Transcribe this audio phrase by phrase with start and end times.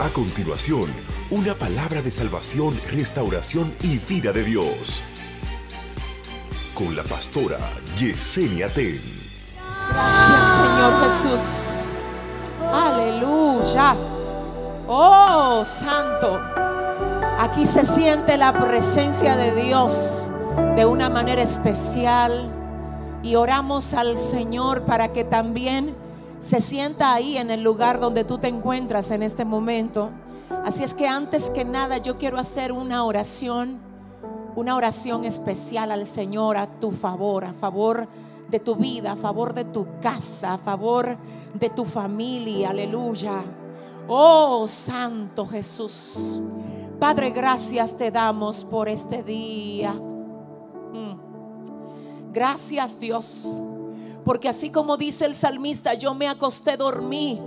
[0.00, 0.86] A continuación,
[1.30, 4.98] una palabra de salvación, restauración y vida de Dios.
[6.72, 7.58] Con la pastora
[7.98, 8.98] Yesenia Ten.
[9.90, 11.94] Gracias, Señor Jesús.
[12.72, 13.94] Aleluya.
[14.88, 16.40] Oh, Santo.
[17.38, 20.32] Aquí se siente la presencia de Dios
[20.76, 22.50] de una manera especial.
[23.22, 25.94] Y oramos al Señor para que también
[26.40, 30.10] se sienta ahí en el lugar donde tú te encuentras en este momento.
[30.64, 33.78] Así es que antes que nada yo quiero hacer una oración,
[34.56, 38.08] una oración especial al Señor a tu favor, a favor
[38.48, 41.16] de tu vida, a favor de tu casa, a favor
[41.54, 42.70] de tu familia.
[42.70, 43.42] Aleluya.
[44.08, 46.42] Oh, Santo Jesús.
[46.98, 49.92] Padre, gracias te damos por este día.
[49.92, 51.20] Mm.
[52.32, 53.60] Gracias Dios
[54.24, 57.40] porque así como dice el salmista, yo me acosté, dormí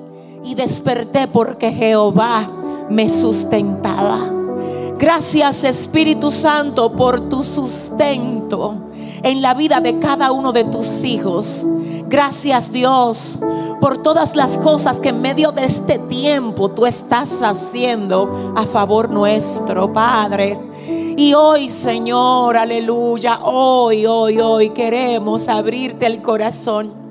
[0.44, 2.48] y desperté porque Jehová
[2.90, 4.20] me sustentaba.
[4.98, 8.76] Gracias Espíritu Santo por tu sustento
[9.22, 11.66] en la vida de cada uno de tus hijos.
[12.08, 13.40] Gracias Dios
[13.82, 19.10] por todas las cosas que en medio de este tiempo tú estás haciendo a favor
[19.10, 20.73] nuestro, Padre.
[21.16, 27.04] Y hoy, Señor, aleluya, hoy, hoy, hoy queremos abrirte el corazón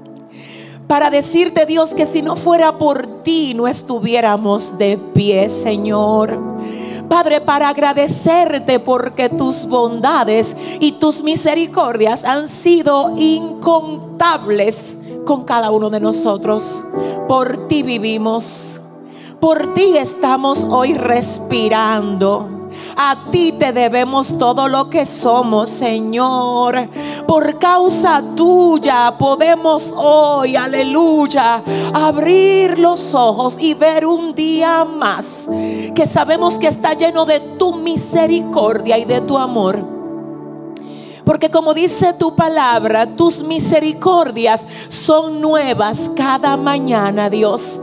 [0.88, 6.38] para decirte, Dios, que si no fuera por ti no estuviéramos de pie, Señor.
[7.08, 15.90] Padre, para agradecerte porque tus bondades y tus misericordias han sido incontables con cada uno
[15.90, 16.84] de nosotros.
[17.28, 18.80] Por ti vivimos,
[19.40, 22.61] por ti estamos hoy respirando.
[22.96, 26.88] A ti te debemos todo lo que somos, Señor.
[27.26, 31.62] Por causa tuya podemos hoy, aleluya,
[31.92, 35.48] abrir los ojos y ver un día más
[35.94, 39.92] que sabemos que está lleno de tu misericordia y de tu amor.
[41.24, 47.80] Porque como dice tu palabra, tus misericordias son nuevas cada mañana, Dios.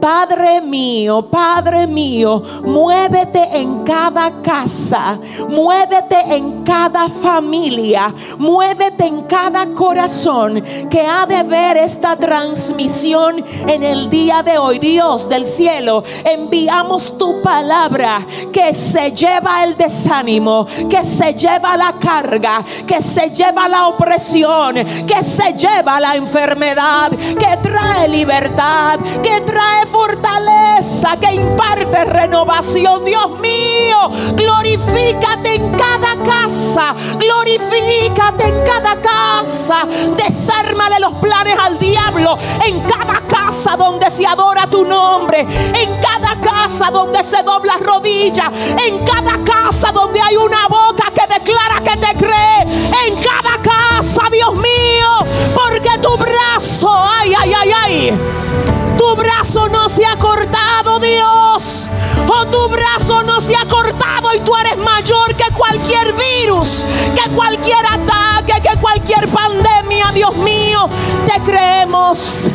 [0.00, 9.66] Padre mío, Padre mío, muévete en cada casa, muévete en cada familia, muévete en cada
[9.74, 14.78] corazón que ha de ver esta transmisión en el día de hoy.
[14.78, 21.94] Dios del cielo, enviamos tu palabra que se lleva el desánimo, que se lleva la
[21.98, 24.76] carga, que se lleva la opresión,
[25.06, 33.04] que se lleva la enfermedad, que trae libertad, que trae fortaleza, que imparte renovación.
[33.04, 39.86] Dios mío, glorifícate en cada casa, glorifícate en cada casa.
[40.16, 46.40] Desármale los planes al diablo en cada casa donde se adora tu nombre, en cada
[46.40, 48.50] casa donde se dobla rodilla,
[48.84, 52.62] en cada casa donde hay una boca que declara que te cree,
[53.06, 59.88] en cada casa, Dios mío, porque tu brazo, ay, ay, ay, ay tu brazo no
[59.88, 61.88] se ha cortado, Dios.
[62.28, 67.30] O tu brazo no se ha cortado y tú eres mayor que cualquier virus, que
[67.30, 70.90] cualquier ataque, que cualquier pandemia, Dios mío.
[71.24, 72.50] Te creemos,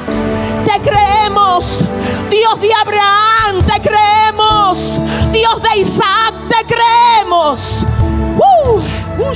[0.65, 1.83] te creemos.
[2.29, 4.99] Dios de Abraham, te creemos.
[5.31, 7.85] Dios de Isaac, te creemos.
[8.37, 8.81] Uh,
[9.19, 9.33] uh,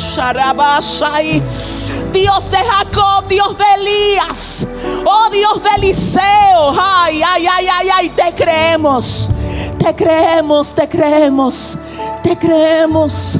[2.19, 4.67] Dios de Jacob, Dios de Elías,
[5.05, 6.72] oh Dios de Eliseo.
[6.75, 9.29] Ay, ay, ay, ay, ay, te creemos,
[9.78, 11.77] te creemos, te creemos,
[12.23, 13.39] te creemos.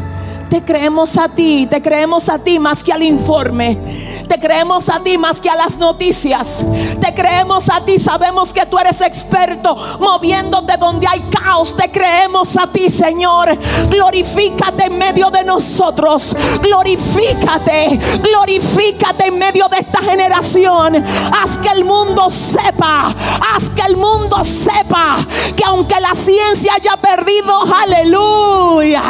[0.50, 4.17] Te creemos a ti, te creemos a ti más que al informe.
[4.28, 6.66] Te creemos a ti más que a las noticias.
[7.00, 11.76] Te creemos a ti, sabemos que tú eres experto moviéndote donde hay caos.
[11.76, 13.58] Te creemos a ti, Señor.
[13.90, 16.36] Glorifícate en medio de nosotros.
[16.62, 21.04] Glorifícate, glorifícate en medio de esta generación.
[21.32, 23.14] Haz que el mundo sepa,
[23.54, 25.18] haz que el mundo sepa
[25.56, 29.04] que aunque la ciencia haya perdido, aleluya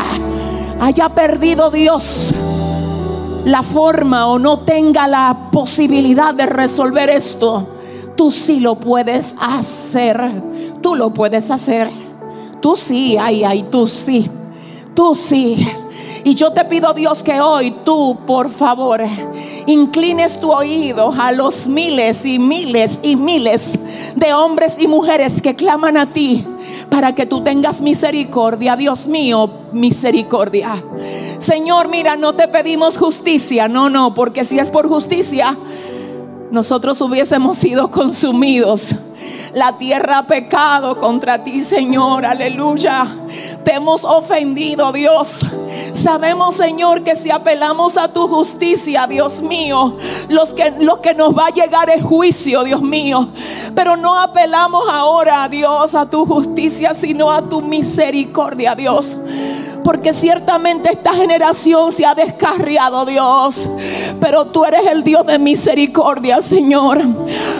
[0.80, 2.34] haya perdido Dios
[3.48, 7.66] la forma o no tenga la posibilidad de resolver esto,
[8.18, 10.20] tú sí lo puedes hacer.
[10.82, 11.90] Tú lo puedes hacer.
[12.60, 14.30] Tú sí, ay, ay, tú sí.
[14.94, 15.66] Tú sí.
[16.26, 19.02] Y yo te pido Dios que hoy tú, por favor,
[19.66, 23.80] inclines tu oído a los miles y miles y miles
[24.14, 26.46] de hombres y mujeres que claman a ti
[26.90, 28.76] para que tú tengas misericordia.
[28.76, 30.84] Dios mío, misericordia.
[31.40, 33.68] Señor, mira, no te pedimos justicia.
[33.68, 35.58] No, no, porque si es por justicia,
[36.52, 38.96] nosotros hubiésemos sido consumidos.
[39.54, 42.26] La tierra ha pecado contra ti, Señor.
[42.26, 43.08] Aleluya.
[43.64, 45.46] Te hemos ofendido, Dios.
[45.94, 49.98] Sabemos, Señor, que si apelamos a tu justicia, Dios mío,
[50.30, 53.30] los que, lo que nos va a llegar es juicio, Dios mío.
[53.74, 59.18] Pero no apelamos ahora, Dios, a tu justicia, sino a tu misericordia, Dios
[59.88, 63.70] porque ciertamente esta generación se ha descarriado, Dios.
[64.20, 67.02] Pero tú eres el Dios de misericordia, Señor.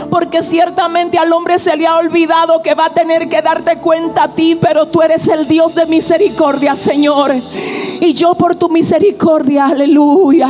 [0.10, 4.24] Porque ciertamente al hombre se le ha olvidado que va a tener que darte cuenta
[4.24, 7.34] a ti, pero tú eres el Dios de misericordia, Señor.
[8.02, 10.50] Y yo por tu misericordia, aleluya.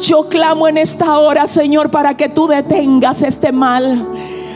[0.00, 4.04] Yo clamo en esta hora, Señor, para que tú detengas este mal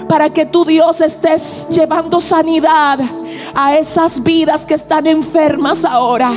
[0.08, 2.98] para que tu Dios estés llevando sanidad
[3.54, 6.32] a esas vidas que están enfermas ahora,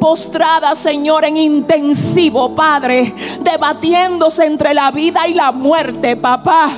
[0.00, 6.70] postradas, Señor, en intensivo, Padre, debatiéndose entre la vida y la muerte, papá.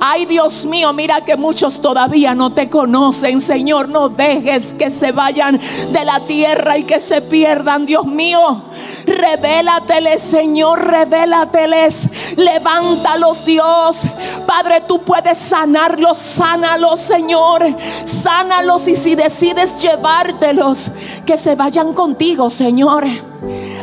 [0.00, 3.88] Ay, Dios mío, mira que muchos todavía no te conocen, Señor.
[3.88, 5.60] No dejes que se vayan
[5.92, 8.62] de la tierra y que se pierdan, Dios mío.
[9.06, 12.10] Revélateles, Señor, revélateles.
[12.36, 14.02] Levántalos, Dios.
[14.46, 17.64] Padre, tú puedes sanarlos, sánalos, Señor.
[18.04, 20.90] Sánalos y si decides llevártelos,
[21.24, 23.04] que se vayan contigo, Señor.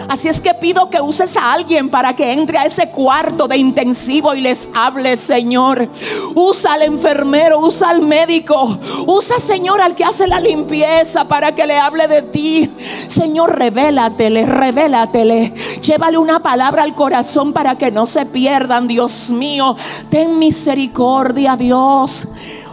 [0.08, 3.58] Así es que pido que uses a alguien para que entre a ese cuarto de
[3.58, 5.90] intensivo y les hable, Señor.
[6.36, 8.78] Usa al enfermero, usa al médico,
[9.08, 12.72] usa, Señor, al que hace la limpieza para que le hable de ti.
[13.08, 15.56] Señor, revélatele, revélatele.
[15.82, 19.76] Llévale una palabra al corazón para que no se pierdan, Dios mío.
[20.10, 22.28] Ten misericordia, Dios.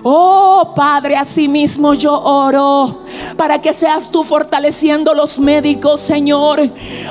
[0.04, 1.16] Oh Padre,
[1.48, 3.02] mismo yo oro
[3.36, 6.60] para que seas tú fortaleciendo los médicos, Señor.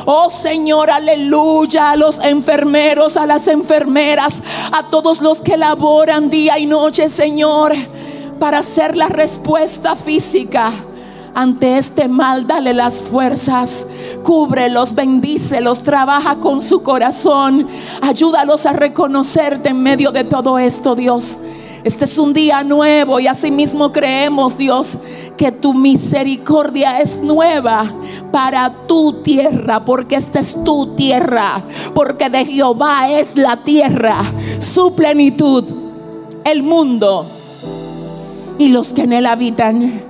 [0.05, 4.43] Oh Señor, aleluya, a los enfermeros, a las enfermeras,
[4.73, 7.73] a todos los que laboran día y noche, Señor,
[8.39, 10.73] para hacer la respuesta física
[11.33, 13.87] ante este mal, dale las fuerzas,
[14.23, 17.69] cúbrelos, bendícelos, trabaja con su corazón,
[18.01, 21.39] ayúdalos a reconocerte en medio de todo esto, Dios.
[21.83, 24.99] Este es un día nuevo y asimismo creemos, Dios,
[25.35, 27.91] que tu misericordia es nueva
[28.31, 31.63] para tu tierra, porque esta es tu tierra,
[31.95, 34.21] porque de Jehová es la tierra,
[34.59, 35.63] su plenitud,
[36.43, 37.25] el mundo
[38.59, 40.03] y los que en él habitan.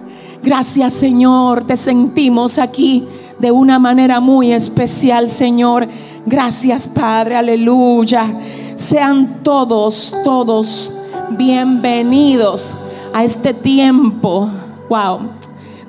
[0.44, 3.06] Gracias Señor, te sentimos aquí
[3.40, 5.88] de una manera muy especial, Señor.
[6.26, 8.28] Gracias Padre, aleluya.
[8.76, 10.92] Sean todos, todos
[11.38, 12.76] bienvenidos
[13.14, 14.50] a este tiempo,
[14.90, 15.32] wow,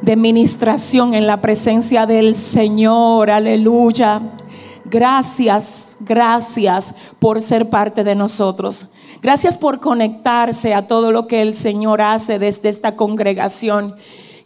[0.01, 4.21] de ministración en la presencia del Señor, aleluya.
[4.85, 8.91] Gracias, gracias por ser parte de nosotros.
[9.21, 13.97] Gracias por conectarse a todo lo que el Señor hace desde esta congregación,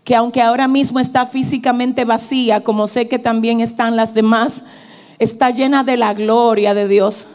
[0.05, 4.65] que aunque ahora mismo está físicamente vacía, como sé que también están las demás,
[5.19, 7.29] está llena de la gloria de Dios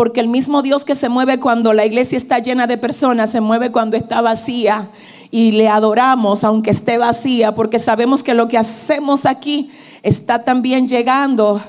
[0.00, 3.42] porque el mismo Dios que se mueve cuando la iglesia está llena de personas, se
[3.42, 4.88] mueve cuando está vacía.
[5.30, 9.70] Y le adoramos aunque esté vacía, porque sabemos que lo que hacemos aquí
[10.02, 11.60] está también llegando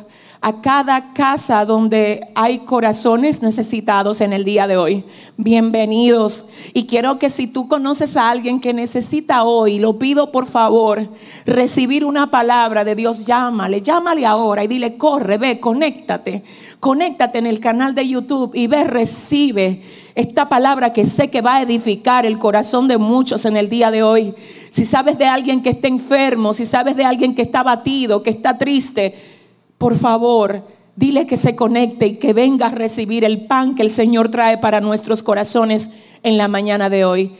[0.43, 5.05] a cada casa donde hay corazones necesitados en el día de hoy.
[5.37, 6.47] Bienvenidos.
[6.73, 11.09] Y quiero que si tú conoces a alguien que necesita hoy, lo pido por favor,
[11.45, 16.43] recibir una palabra de Dios, llámale, llámale ahora y dile, corre, ve, conéctate,
[16.79, 19.83] conéctate en el canal de YouTube y ve, recibe
[20.15, 23.91] esta palabra que sé que va a edificar el corazón de muchos en el día
[23.91, 24.33] de hoy.
[24.71, 28.31] Si sabes de alguien que está enfermo, si sabes de alguien que está batido, que
[28.31, 29.40] está triste,
[29.81, 30.63] por favor,
[30.95, 34.59] dile que se conecte y que venga a recibir el pan que el Señor trae
[34.59, 35.89] para nuestros corazones
[36.21, 37.31] en la mañana de hoy.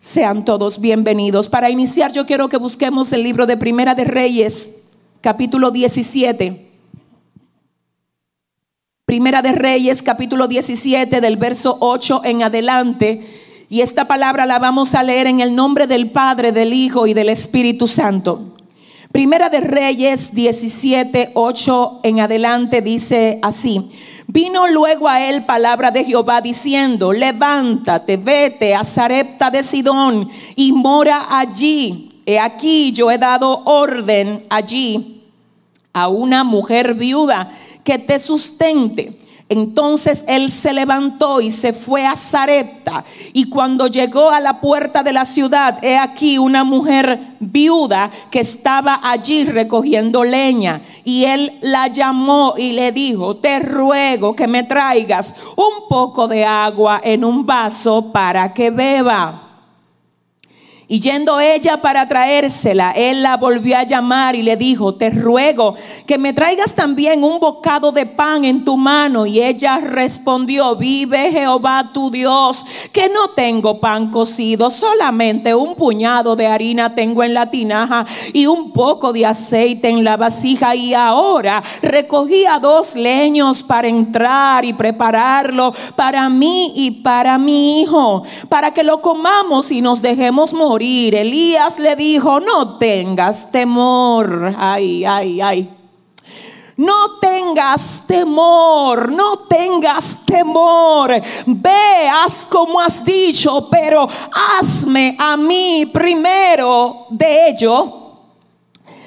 [0.00, 1.48] Sean todos bienvenidos.
[1.48, 4.82] Para iniciar, yo quiero que busquemos el libro de Primera de Reyes,
[5.20, 6.66] capítulo 17.
[9.04, 13.64] Primera de Reyes, capítulo 17, del verso 8 en adelante.
[13.68, 17.14] Y esta palabra la vamos a leer en el nombre del Padre, del Hijo y
[17.14, 18.55] del Espíritu Santo.
[19.12, 23.90] Primera de Reyes 17, 8 en adelante dice así.
[24.26, 30.72] Vino luego a él palabra de Jehová diciendo, levántate, vete a Zarepta de Sidón y
[30.72, 32.22] mora allí.
[32.26, 35.22] He aquí yo he dado orden allí
[35.92, 37.50] a una mujer viuda
[37.84, 39.16] que te sustente.
[39.48, 43.04] Entonces él se levantó y se fue a Zarepta.
[43.32, 48.40] Y cuando llegó a la puerta de la ciudad, he aquí una mujer viuda que
[48.40, 50.82] estaba allí recogiendo leña.
[51.04, 56.44] Y él la llamó y le dijo, te ruego que me traigas un poco de
[56.44, 59.45] agua en un vaso para que beba.
[60.88, 65.74] Y yendo ella para traérsela, él la volvió a llamar y le dijo, te ruego
[66.06, 69.26] que me traigas también un bocado de pan en tu mano.
[69.26, 76.36] Y ella respondió, vive Jehová tu Dios, que no tengo pan cocido, solamente un puñado
[76.36, 80.76] de harina tengo en la tinaja y un poco de aceite en la vasija.
[80.76, 88.22] Y ahora recogía dos leños para entrar y prepararlo para mí y para mi hijo,
[88.48, 94.54] para que lo comamos y nos dejemos morir Elías le dijo, no tengas temor.
[94.58, 95.76] Ay, ay, ay.
[96.76, 101.10] No tengas temor, no tengas temor.
[101.46, 104.06] Veas como has dicho, pero
[104.60, 108.18] hazme a mí primero de ello.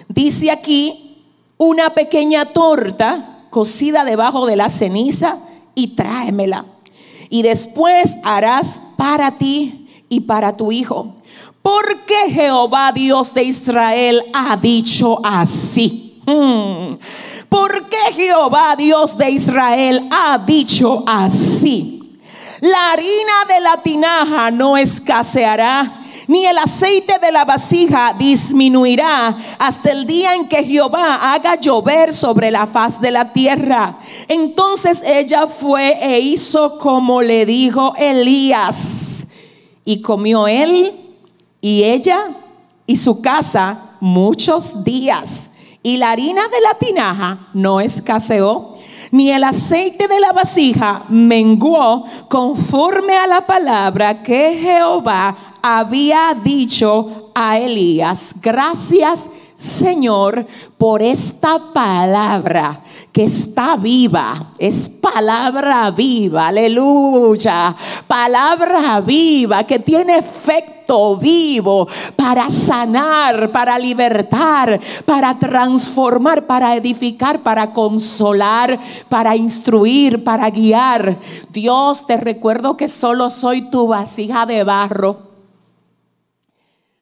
[0.07, 1.23] Dice aquí
[1.57, 5.37] una pequeña torta cocida debajo de la ceniza
[5.75, 6.65] y tráemela.
[7.29, 11.18] Y después harás para ti y para tu hijo
[11.61, 16.21] ¿Por qué Jehová Dios de Israel ha dicho así?
[16.25, 16.95] Hmm.
[17.49, 22.19] ¿Por qué Jehová Dios de Israel ha dicho así?
[22.61, 29.91] La harina de la tinaja no escaseará, ni el aceite de la vasija disminuirá hasta
[29.91, 33.97] el día en que Jehová haga llover sobre la faz de la tierra.
[34.27, 39.27] Entonces ella fue e hizo como le dijo Elías.
[39.83, 41.08] Y comió él
[41.61, 42.27] y ella
[42.85, 45.51] y su casa muchos días.
[45.81, 48.75] Y la harina de la tinaja no escaseó,
[49.11, 57.31] ni el aceite de la vasija menguó conforme a la palabra que Jehová había dicho
[57.33, 58.35] a Elías.
[58.41, 60.47] Gracias Señor
[60.77, 64.53] por esta palabra que está viva.
[64.57, 67.75] Es palabra viva, aleluya.
[68.07, 70.78] Palabra viva que tiene efecto
[71.17, 81.17] vivo para sanar, para libertar, para transformar, para edificar, para consolar, para instruir, para guiar.
[81.51, 85.29] Dios, te recuerdo que solo soy tu vasija de barro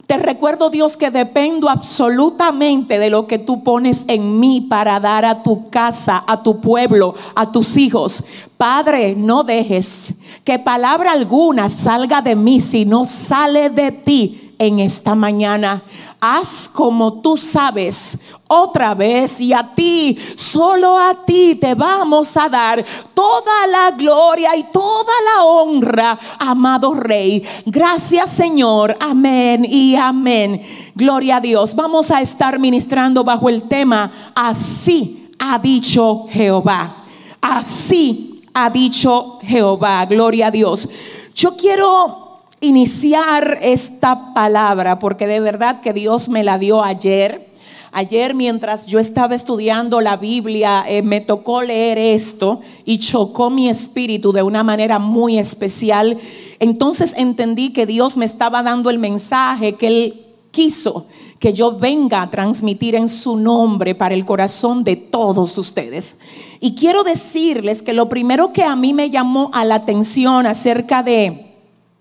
[0.07, 5.25] te recuerdo, Dios, que dependo absolutamente de lo que tú pones en mí para dar
[5.25, 8.23] a tu casa, a tu pueblo, a tus hijos.
[8.57, 14.79] Padre, no dejes que palabra alguna salga de mí si no sale de ti en
[14.79, 15.83] esta mañana.
[16.19, 22.49] Haz como tú sabes otra vez y a ti, solo a ti te vamos a
[22.49, 22.83] dar
[23.13, 27.43] toda la gloria y toda la honra, amado Rey.
[27.65, 30.63] Gracias Señor, amén y amén.
[30.95, 31.75] Gloria a Dios.
[31.75, 37.03] Vamos a estar ministrando bajo el tema, así ha dicho Jehová.
[37.39, 38.26] Así
[38.59, 40.03] ha dicho Jehová.
[40.07, 40.89] Gloria a Dios.
[41.35, 47.51] Yo quiero iniciar esta palabra porque de verdad que Dios me la dio ayer.
[47.91, 53.69] Ayer mientras yo estaba estudiando la Biblia, eh, me tocó leer esto y chocó mi
[53.69, 56.17] espíritu de una manera muy especial.
[56.59, 61.05] Entonces entendí que Dios me estaba dando el mensaje que Él quiso
[61.39, 66.19] que yo venga a transmitir en su nombre para el corazón de todos ustedes.
[66.59, 71.03] Y quiero decirles que lo primero que a mí me llamó a la atención acerca
[71.03, 71.55] de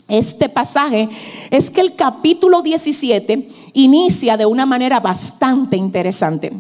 [0.09, 1.09] este pasaje
[1.51, 6.53] es que el capítulo 17 inicia de una manera bastante interesante.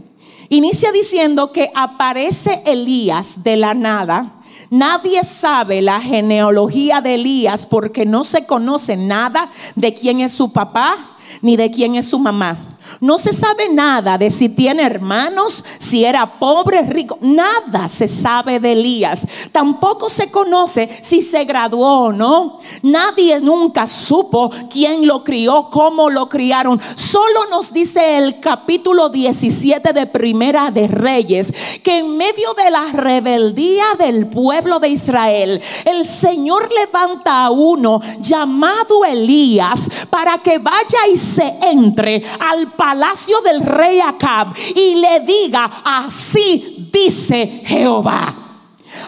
[0.49, 4.35] Inicia diciendo que aparece Elías de la nada.
[4.69, 10.53] Nadie sabe la genealogía de Elías porque no se conoce nada de quién es su
[10.53, 12.76] papá ni de quién es su mamá.
[13.01, 17.19] No se sabe nada de si tiene hermanos, si era pobre, rico.
[17.21, 19.27] Nada se sabe de Elías.
[19.53, 22.61] Tampoco se conoce si se graduó o no.
[22.83, 26.81] Nadie nunca supo quién lo crió, cómo lo criaron.
[26.95, 31.53] Solo nos dice el capítulo 17 de Primera de Reyes
[31.83, 38.01] que en medio de la rebeldía del pueblo de Israel, el Señor levanta a uno
[38.21, 45.21] llamado Elías para que vaya y se entre al palacio del rey Acab y le
[45.21, 48.35] diga, así dice Jehová.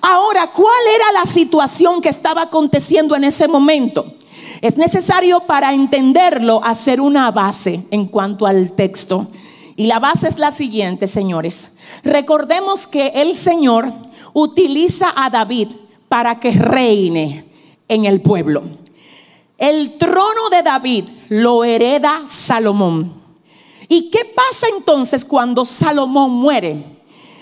[0.02, 4.14] Ahora, ¿cuál era la situación que estaba aconteciendo en ese momento?
[4.60, 9.28] Es necesario para entenderlo hacer una base en cuanto al texto.
[9.76, 11.76] Y la base es la siguiente, señores.
[12.02, 13.92] Recordemos que el Señor
[14.32, 15.68] utiliza a David
[16.08, 17.44] para que reine
[17.86, 18.62] en el pueblo.
[19.56, 23.17] El trono de David lo hereda Salomón.
[23.88, 26.98] ¿Y qué pasa entonces cuando Salomón muere?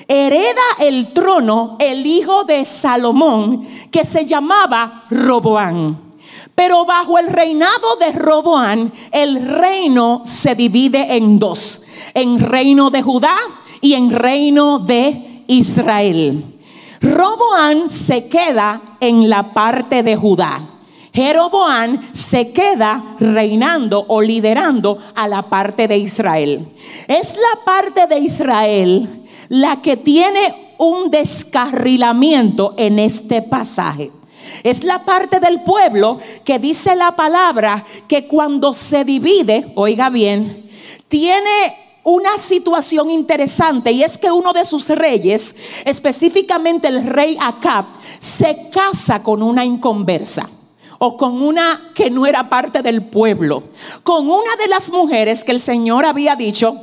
[0.08, 6.00] Hereda el trono el hijo de Salomón que se llamaba Roboán.
[6.54, 11.82] Pero bajo el reinado de Roboán, el reino se divide en dos,
[12.14, 13.36] en reino de Judá
[13.80, 16.44] y en reino de Israel.
[17.00, 20.75] Roboán se queda en la parte de Judá.
[21.16, 26.68] Jeroboán se queda reinando o liderando a la parte de Israel.
[27.08, 34.10] Es la parte de Israel la que tiene un descarrilamiento en este pasaje.
[34.62, 40.70] Es la parte del pueblo que dice la palabra que cuando se divide, oiga bien,
[41.08, 45.56] tiene una situación interesante y es que uno de sus reyes,
[45.86, 47.86] específicamente el rey Acab,
[48.18, 50.50] se casa con una inconversa
[50.98, 53.64] o con una que no era parte del pueblo,
[54.02, 56.76] con una de las mujeres que el Señor había dicho,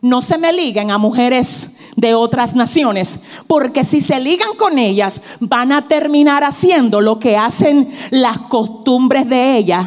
[0.00, 5.20] no se me liguen a mujeres de otras naciones, porque si se ligan con ellas
[5.40, 9.86] van a terminar haciendo lo que hacen las costumbres de ellas.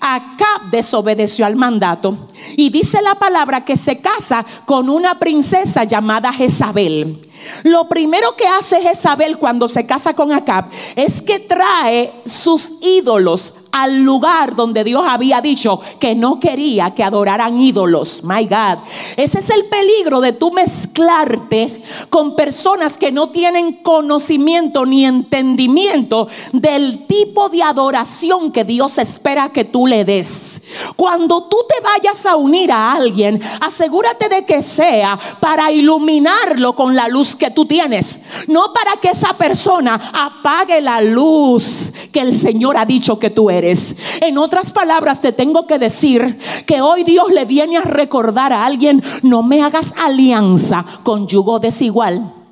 [0.00, 6.32] Acab desobedeció al mandato y dice la palabra que se casa con una princesa llamada
[6.32, 7.22] Jezabel.
[7.62, 13.54] Lo primero que hace Jezabel cuando se casa con Acab es que trae sus ídolos
[13.74, 18.22] al lugar donde Dios había dicho que no quería que adoraran ídolos.
[18.22, 18.78] My God.
[19.16, 26.28] Ese es el peligro de tú mezclarte con personas que no tienen conocimiento ni entendimiento
[26.52, 30.62] del tipo de adoración que Dios espera que tú le des.
[30.94, 36.94] Cuando tú te vayas a unir a alguien, asegúrate de que sea para iluminarlo con
[36.94, 42.34] la luz que tú tienes, no para que esa persona apague la luz que el
[42.34, 43.96] Señor ha dicho que tú eres.
[44.20, 48.64] En otras palabras, te tengo que decir que hoy Dios le viene a recordar a
[48.64, 52.43] alguien, no me hagas alianza con yugo desigual.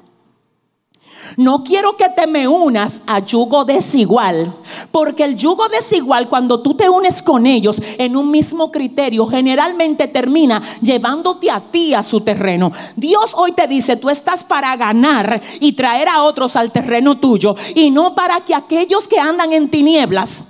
[1.36, 4.52] No quiero que te me unas a yugo desigual,
[4.90, 10.08] porque el yugo desigual, cuando tú te unes con ellos en un mismo criterio, generalmente
[10.08, 12.72] termina llevándote a ti a su terreno.
[12.96, 17.56] Dios hoy te dice, tú estás para ganar y traer a otros al terreno tuyo,
[17.74, 20.44] y no para que aquellos que andan en tinieblas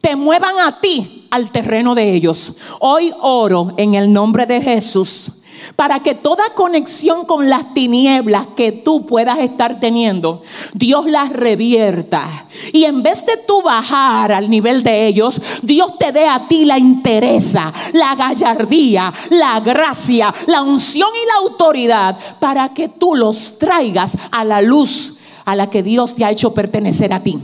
[0.00, 2.56] te muevan a ti al terreno de ellos.
[2.80, 5.32] Hoy oro en el nombre de Jesús
[5.76, 10.42] para que toda conexión con las tinieblas que tú puedas estar teniendo,
[10.74, 12.46] Dios las revierta.
[12.72, 16.64] Y en vez de tú bajar al nivel de ellos, Dios te dé a ti
[16.64, 23.58] la interesa, la gallardía, la gracia, la unción y la autoridad para que tú los
[23.58, 25.18] traigas a la luz
[25.48, 27.38] a la que Dios te ha hecho pertenecer a ti.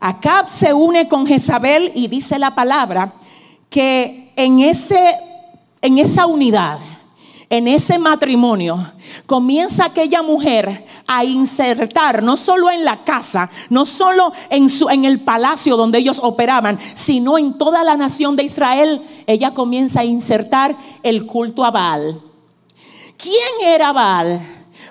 [0.00, 3.14] Acab se une con Jezabel y dice la palabra
[3.70, 5.16] que en, ese,
[5.80, 6.80] en esa unidad,
[7.52, 8.78] en ese matrimonio,
[9.26, 15.04] comienza aquella mujer a insertar, no solo en la casa, no solo en, su, en
[15.04, 20.04] el palacio donde ellos operaban, sino en toda la nación de Israel, ella comienza a
[20.06, 22.22] insertar el culto a Baal.
[23.18, 24.40] ¿Quién era Baal?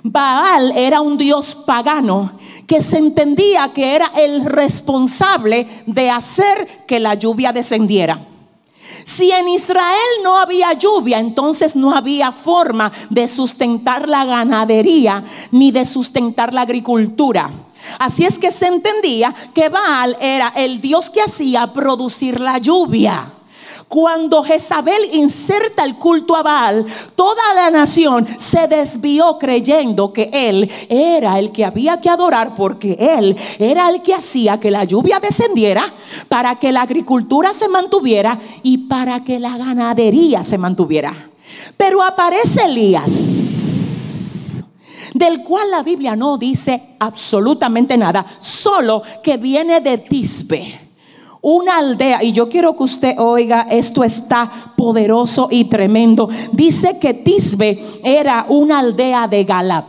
[0.03, 2.33] Baal era un dios pagano
[2.67, 8.27] que se entendía que era el responsable de hacer que la lluvia descendiera.
[9.05, 15.71] Si en Israel no había lluvia, entonces no había forma de sustentar la ganadería ni
[15.71, 17.49] de sustentar la agricultura.
[17.99, 23.31] Así es que se entendía que Baal era el Dios que hacía producir la lluvia.
[23.91, 30.71] Cuando Jezabel inserta el culto a Baal, toda la nación se desvió creyendo que él
[30.87, 35.19] era el que había que adorar porque él era el que hacía que la lluvia
[35.19, 35.83] descendiera
[36.29, 41.29] para que la agricultura se mantuviera y para que la ganadería se mantuviera.
[41.75, 44.63] Pero aparece Elías
[45.13, 50.90] del cual la Biblia no dice absolutamente nada, solo que viene de Tisbe
[51.41, 56.29] una aldea, y yo quiero que usted oiga, esto está poderoso y tremendo.
[56.51, 59.85] Dice que Tisbe era una aldea de Galat.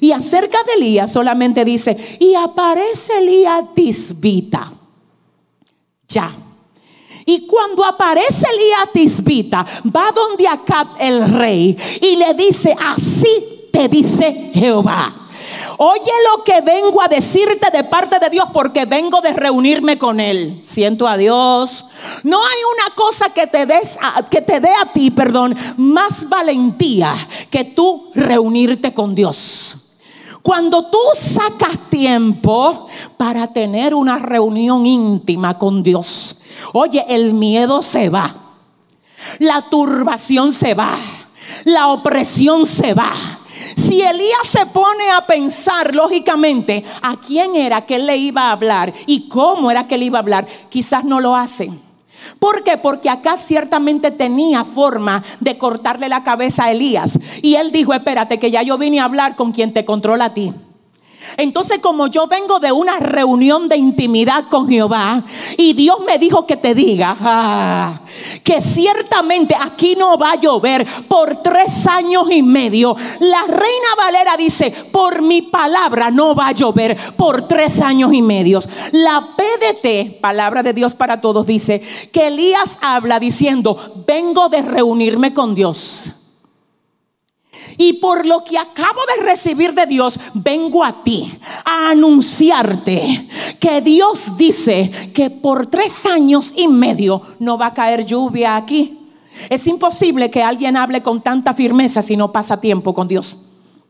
[0.00, 4.72] Y acerca de Elías solamente dice, y aparece Elías Tisbita.
[6.08, 6.34] Ya.
[7.26, 13.88] Y cuando aparece Elías Tisbita, va donde Acab el rey y le dice, así te
[13.88, 15.12] dice Jehová.
[15.78, 20.20] Oye lo que vengo a decirte de parte de Dios porque vengo de reunirme con
[20.20, 20.60] Él.
[20.62, 21.84] Siento a Dios.
[22.22, 23.98] No hay una cosa que te, des
[24.30, 27.14] que te dé a ti, perdón, más valentía
[27.50, 29.78] que tú reunirte con Dios.
[30.42, 38.08] Cuando tú sacas tiempo para tener una reunión íntima con Dios, oye, el miedo se
[38.08, 38.34] va,
[39.38, 40.90] la turbación se va,
[41.64, 43.12] la opresión se va
[43.76, 48.52] Si Elías se pone a pensar lógicamente a quién era que él le iba a
[48.52, 51.70] hablar y cómo era que él iba a hablar, quizás no lo hace.
[52.38, 52.76] ¿Por qué?
[52.76, 57.18] Porque acá ciertamente tenía forma de cortarle la cabeza a Elías.
[57.42, 60.34] Y él dijo, espérate, que ya yo vine a hablar con quien te controla a
[60.34, 60.52] ti.
[61.36, 65.24] Entonces, como yo vengo de una reunión de intimidad con Jehová
[65.56, 68.00] y Dios me dijo que te diga ah,
[68.42, 74.36] que ciertamente aquí no va a llover por tres años y medio, la reina Valera
[74.36, 78.60] dice: Por mi palabra no va a llover por tres años y medio.
[78.92, 81.82] La PDT, palabra de Dios para todos, dice
[82.12, 86.12] que Elías habla diciendo: Vengo de reunirme con Dios.
[87.78, 93.80] Y por lo que acabo de recibir de Dios, vengo a ti a anunciarte que
[93.80, 98.98] Dios dice que por tres años y medio no va a caer lluvia aquí.
[99.48, 103.36] Es imposible que alguien hable con tanta firmeza si no pasa tiempo con Dios.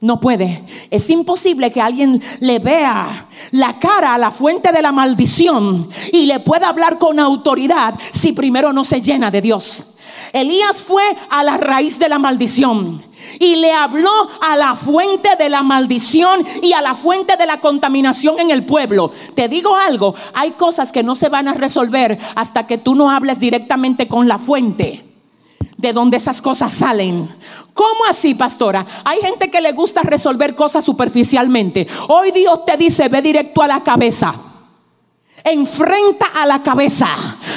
[0.00, 0.64] No puede.
[0.90, 6.26] Es imposible que alguien le vea la cara a la fuente de la maldición y
[6.26, 9.91] le pueda hablar con autoridad si primero no se llena de Dios.
[10.32, 13.02] Elías fue a la raíz de la maldición
[13.38, 17.60] y le habló a la fuente de la maldición y a la fuente de la
[17.60, 19.12] contaminación en el pueblo.
[19.34, 23.10] Te digo algo, hay cosas que no se van a resolver hasta que tú no
[23.10, 25.04] hables directamente con la fuente
[25.76, 27.28] de donde esas cosas salen.
[27.74, 28.86] ¿Cómo así, pastora?
[29.04, 31.86] Hay gente que le gusta resolver cosas superficialmente.
[32.08, 34.32] Hoy Dios te dice, ve directo a la cabeza.
[35.44, 37.08] Enfrenta a la cabeza.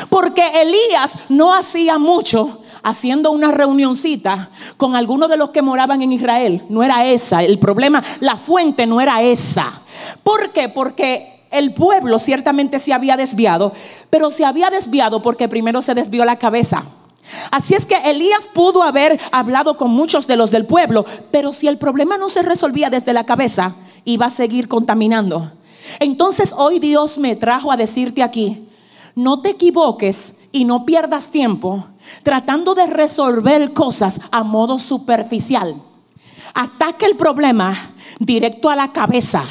[0.10, 6.14] Porque Elías no hacía mucho haciendo una reunioncita con algunos de los que moraban en
[6.14, 6.62] Israel.
[6.70, 9.82] No era esa, el problema, la fuente no era esa.
[10.24, 10.70] ¿Por qué?
[10.70, 13.74] Porque el pueblo ciertamente se había desviado,
[14.12, 16.84] pero se había desviado porque primero se desvió la cabeza.
[17.50, 21.68] Así es que Elías pudo haber hablado con muchos de los del pueblo, pero si
[21.68, 23.74] el problema no se resolvía desde la cabeza,
[24.06, 25.52] iba a seguir contaminando.
[26.00, 28.68] Entonces hoy Dios me trajo a decirte aquí,
[29.16, 31.86] no te equivoques y no pierdas tiempo
[32.24, 35.82] tratando de resolver cosas a modo superficial.
[36.54, 39.44] Ataca el problema directo a la cabeza.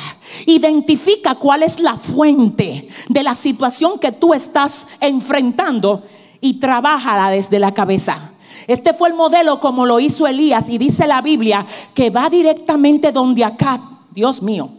[0.47, 6.03] Identifica cuál es la fuente de la situación que tú estás enfrentando
[6.40, 8.33] y trabájala desde la cabeza.
[8.67, 13.12] Este fue el modelo como lo hizo Elías y dice la Biblia que va directamente
[13.12, 14.71] donde acá, Dios mío.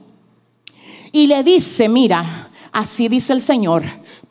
[1.12, 3.84] Y le dice, mira, así dice el Señor,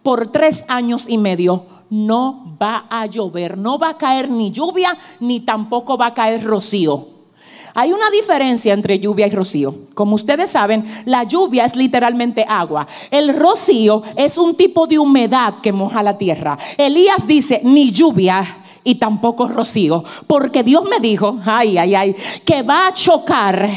[0.02, 4.96] por tres años y medio no va a llover, no va a caer ni lluvia,
[5.20, 7.08] ni tampoco va a caer rocío.
[7.76, 9.74] Hay una diferencia entre lluvia y rocío.
[9.94, 12.86] Como ustedes saben, la lluvia es literalmente agua.
[13.10, 16.56] El rocío es un tipo de humedad que moja la tierra.
[16.78, 20.04] Elías dice, ni lluvia y tampoco rocío.
[20.26, 23.68] Porque Dios me dijo, ay, ay, ay, que va a chocar,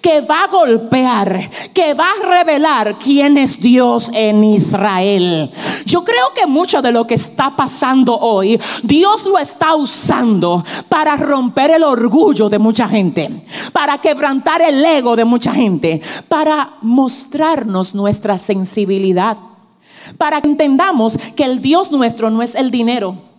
[0.00, 5.50] que va a golpear, que va a revelar quién es Dios en Israel.
[5.84, 11.16] Yo creo que mucho de lo que está pasando hoy, Dios lo está usando para
[11.16, 17.94] romper el orgullo de mucha gente, para quebrantar el ego de mucha gente, para mostrarnos
[17.94, 19.36] nuestra sensibilidad,
[20.16, 23.31] para que entendamos que el Dios nuestro no es el dinero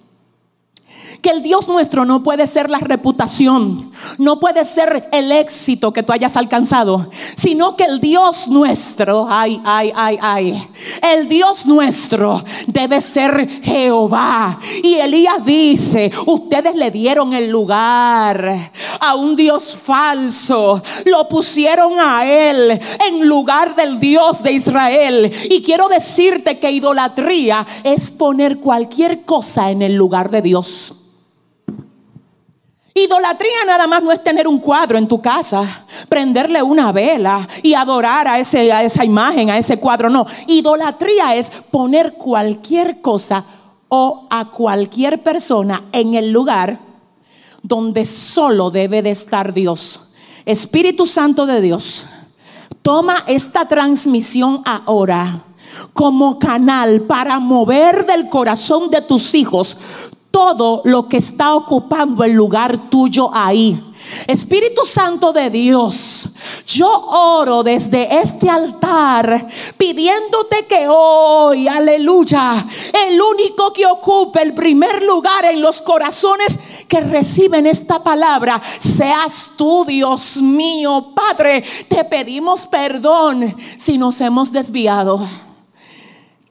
[1.23, 6.03] que el Dios nuestro no puede ser la reputación, no puede ser el éxito que
[6.03, 10.67] tú hayas alcanzado, sino que el Dios nuestro, ay, ay, ay, ay,
[11.01, 14.59] el Dios nuestro debe ser Jehová.
[14.83, 22.25] Y Elías dice, ustedes le dieron el lugar a un Dios falso, lo pusieron a
[22.25, 25.31] él en lugar del Dios de Israel.
[25.49, 30.99] Y quiero decirte que idolatría es poner cualquier cosa en el lugar de Dios.
[32.95, 37.73] Idolatría nada más no es tener un cuadro en tu casa, prenderle una vela y
[37.73, 40.11] adorar a, ese, a esa imagen, a ese cuadro.
[40.11, 43.45] No, idolatría es poner cualquier cosa
[43.89, 46.79] o a cualquier persona en el lugar
[47.63, 50.11] donde solo debe de estar Dios.
[50.45, 52.05] Espíritu Santo de Dios,
[52.83, 55.45] toma esta transmisión ahora
[55.93, 59.77] como canal para mover del corazón de tus hijos
[60.33, 63.79] todo lo que está ocupando el lugar tuyo ahí.
[64.25, 66.33] Espíritu Santo de Dios,
[66.65, 72.65] yo oro desde este altar pidiéndote que hoy, aleluya,
[73.07, 79.51] el único que ocupe el primer lugar en los corazones que reciben esta palabra, seas
[79.55, 85.21] tú, Dios mío, Padre, te pedimos perdón si nos hemos desviado.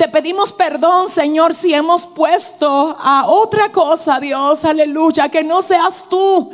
[0.03, 6.07] Te pedimos perdón, Señor, si hemos puesto a otra cosa, Dios, aleluya, que no seas
[6.11, 6.51] tú.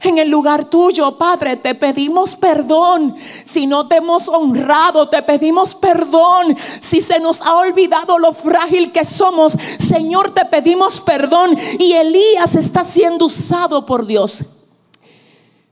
[0.00, 3.14] en el lugar tuyo, Padre, te pedimos perdón.
[3.44, 6.56] Si no te hemos honrado, te pedimos perdón.
[6.80, 11.54] Si se nos ha olvidado lo frágil que somos, Señor, te pedimos perdón.
[11.78, 14.46] Y Elías está siendo usado por Dios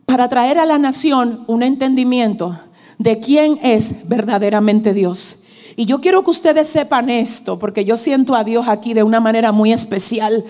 [0.05, 2.61] para traer a la nación un entendimiento
[2.99, 5.39] de quién es verdaderamente Dios.
[5.77, 9.21] Y yo quiero que ustedes sepan esto, porque yo siento a Dios aquí de una
[9.21, 10.45] manera muy especial.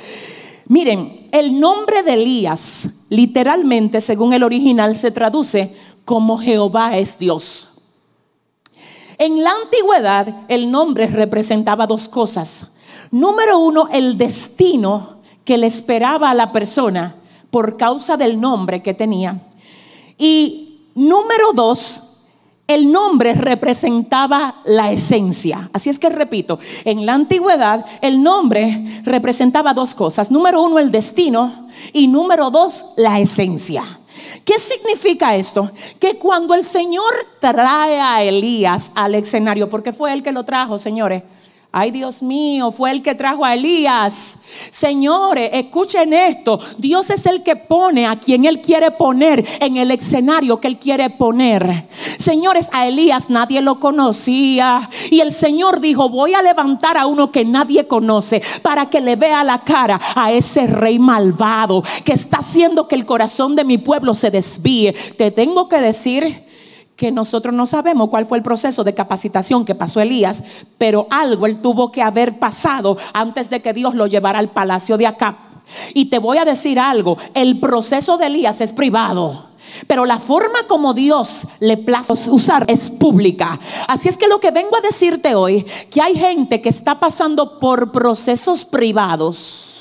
[0.66, 7.68] Miren, el nombre de Elías, literalmente, según el original, se traduce como Jehová es Dios.
[9.18, 12.72] En la antigüedad, el nombre representaba dos cosas.
[13.10, 17.16] Número uno, el destino que le esperaba a la persona
[17.50, 19.40] por causa del nombre que tenía.
[20.18, 22.13] Y número dos,
[22.66, 25.68] el nombre representaba la esencia.
[25.72, 30.30] Así es que repito, en la antigüedad el nombre representaba dos cosas.
[30.30, 33.84] Número uno, el destino y número dos, la esencia.
[34.44, 35.70] ¿Qué significa esto?
[35.98, 40.76] Que cuando el Señor trae a Elías al escenario, porque fue él que lo trajo,
[40.76, 41.22] señores,
[41.76, 44.38] Ay, Dios mío, fue el que trajo a Elías.
[44.70, 46.60] Señores, escuchen esto.
[46.78, 50.78] Dios es el que pone a quien Él quiere poner en el escenario que Él
[50.78, 51.88] quiere poner.
[52.16, 54.88] Señores, a Elías nadie lo conocía.
[55.10, 59.16] Y el Señor dijo, voy a levantar a uno que nadie conoce para que le
[59.16, 63.78] vea la cara a ese rey malvado que está haciendo que el corazón de mi
[63.78, 64.92] pueblo se desvíe.
[64.92, 66.44] Te tengo que decir
[66.96, 70.42] que nosotros no sabemos cuál fue el proceso de capacitación que pasó Elías,
[70.78, 74.96] pero algo él tuvo que haber pasado antes de que Dios lo llevara al palacio
[74.96, 75.34] de Acab.
[75.92, 79.54] Y te voy a decir algo, el proceso de Elías es privado.
[79.88, 83.58] Pero la forma como Dios le place usar es pública.
[83.88, 87.58] Así es que lo que vengo a decirte hoy, que hay gente que está pasando
[87.58, 89.74] por procesos privados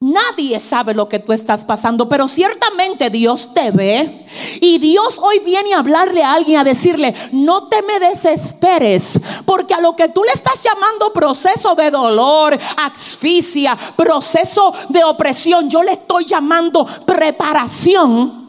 [0.00, 4.26] Nadie sabe lo que tú estás pasando, pero ciertamente Dios te ve.
[4.60, 9.74] Y Dios hoy viene a hablarle a alguien, a decirle, no te me desesperes, porque
[9.74, 15.82] a lo que tú le estás llamando proceso de dolor, asfixia, proceso de opresión, yo
[15.82, 18.47] le estoy llamando preparación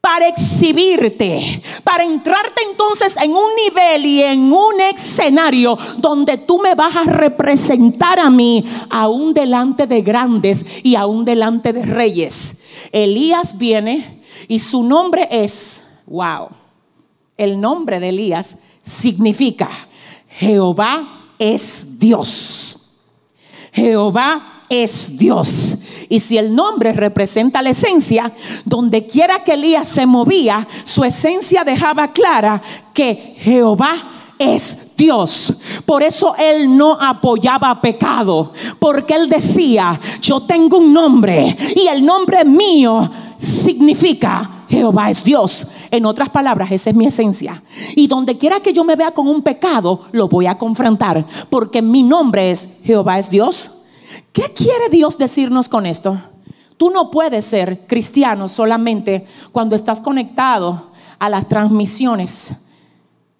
[0.00, 6.74] para exhibirte, para entrarte entonces en un nivel y en un escenario donde tú me
[6.74, 12.60] vas a representar a mí, aún delante de grandes y aún delante de reyes.
[12.92, 16.48] Elías viene y su nombre es, wow,
[17.36, 19.68] el nombre de Elías significa
[20.28, 22.76] Jehová es Dios.
[23.72, 25.78] Jehová es Dios.
[26.08, 28.32] Y si el nombre representa la esencia,
[28.64, 32.62] donde quiera que Elías se movía, su esencia dejaba clara
[32.94, 35.54] que Jehová es Dios.
[35.84, 42.04] Por eso él no apoyaba pecado, porque él decía, yo tengo un nombre y el
[42.04, 45.68] nombre mío significa Jehová es Dios.
[45.90, 47.62] En otras palabras, esa es mi esencia.
[47.96, 51.80] Y donde quiera que yo me vea con un pecado, lo voy a confrontar, porque
[51.80, 53.72] mi nombre es Jehová es Dios.
[54.32, 56.20] ¿Qué quiere Dios decirnos con esto?
[56.76, 62.52] Tú no puedes ser cristiano solamente cuando estás conectado a las transmisiones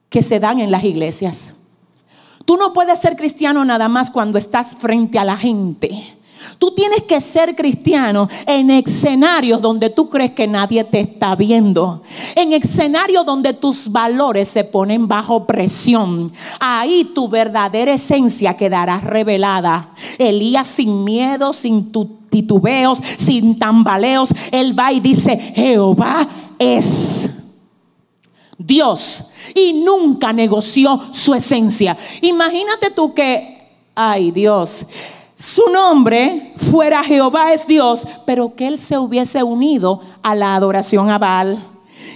[0.08, 1.54] que se dan en las iglesias.
[2.44, 6.17] Tú no puedes ser cristiano nada más cuando estás frente a la gente.
[6.58, 12.02] Tú tienes que ser cristiano en escenarios donde tú crees que nadie te está viendo.
[12.34, 16.32] En escenarios donde tus valores se ponen bajo presión.
[16.58, 19.90] Ahí tu verdadera esencia quedará revelada.
[20.18, 21.92] Elías sin miedo, sin
[22.30, 24.30] titubeos, sin tambaleos.
[24.50, 27.54] Él va y dice, Jehová es
[28.56, 29.32] Dios.
[29.54, 31.96] Y nunca negoció su esencia.
[32.20, 34.86] Imagínate tú que, ay Dios
[35.40, 41.10] su nombre fuera Jehová es Dios, pero que él se hubiese unido a la adoración
[41.10, 41.64] a Baal.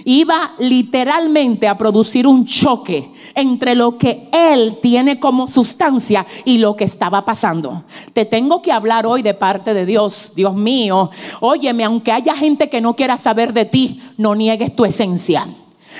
[0.03, 6.75] Iba literalmente a producir un choque entre lo que él tiene como sustancia y lo
[6.75, 7.85] que estaba pasando.
[8.11, 11.09] Te tengo que hablar hoy de parte de Dios, Dios mío.
[11.39, 15.47] Óyeme, aunque haya gente que no quiera saber de ti, no niegues tu esencia.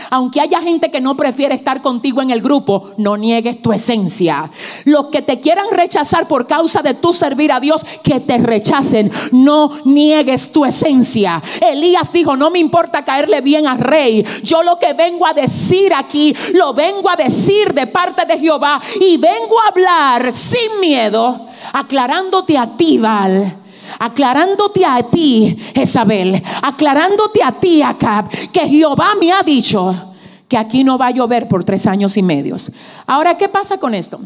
[0.10, 4.49] Aunque haya gente que no prefiere estar contigo en el grupo, no niegues tu esencia.
[4.86, 9.12] Los que te quieran rechazar por causa de tu servir a Dios, que te rechacen.
[9.32, 11.41] No niegues tu esencia.
[11.62, 14.25] Elías dijo, no me importa caerle bien al rey.
[14.43, 18.82] Yo lo que vengo a decir aquí, lo vengo a decir de parte de Jehová.
[18.99, 23.62] Y vengo a hablar sin miedo, aclarándote a ti, Val
[24.00, 30.13] aclarándote a ti, Jezabel, aclarándote a ti, Acab, que Jehová me ha dicho
[30.48, 32.72] que aquí no va a llover por tres años y medios.
[33.08, 34.19] Ahora, ¿qué pasa con esto?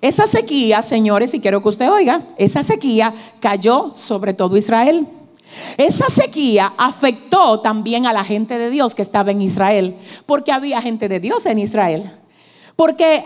[0.00, 5.06] Esa sequía, señores, y quiero que usted oiga, esa sequía cayó sobre todo Israel.
[5.76, 10.82] Esa sequía afectó también a la gente de Dios que estaba en Israel, porque había
[10.82, 12.10] gente de Dios en Israel.
[12.76, 13.24] Porque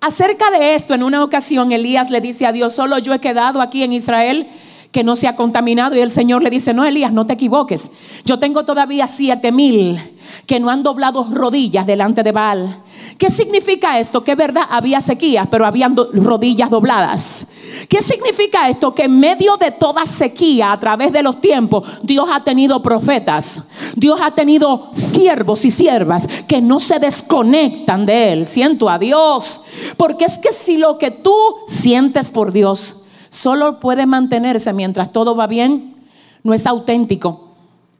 [0.00, 3.60] acerca de esto, en una ocasión Elías le dice a Dios, solo yo he quedado
[3.60, 4.48] aquí en Israel
[4.96, 5.94] que no se ha contaminado.
[5.94, 7.90] Y el Señor le dice, no, Elías, no te equivoques.
[8.24, 10.00] Yo tengo todavía siete mil
[10.46, 12.82] que no han doblado rodillas delante de Baal.
[13.18, 14.24] ¿Qué significa esto?
[14.24, 17.48] Que verdad había sequías, pero habían rodillas dobladas.
[17.90, 18.94] ¿Qué significa esto?
[18.94, 23.68] Que en medio de toda sequía, a través de los tiempos, Dios ha tenido profetas,
[23.96, 28.46] Dios ha tenido siervos y siervas que no se desconectan de Él.
[28.46, 29.60] Siento a Dios,
[29.98, 31.34] porque es que si lo que tú
[31.66, 35.96] sientes por Dios solo puede mantenerse mientras todo va bien,
[36.42, 37.46] no es auténtico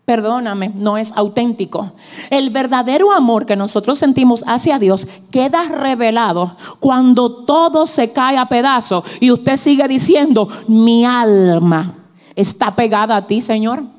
[0.07, 1.93] perdóname, no es auténtico.
[2.31, 8.47] El verdadero amor que nosotros sentimos hacia Dios queda revelado cuando todo se cae a
[8.47, 11.97] pedazos y usted sigue diciendo, mi alma
[12.37, 13.96] está pegada a ti, Señor.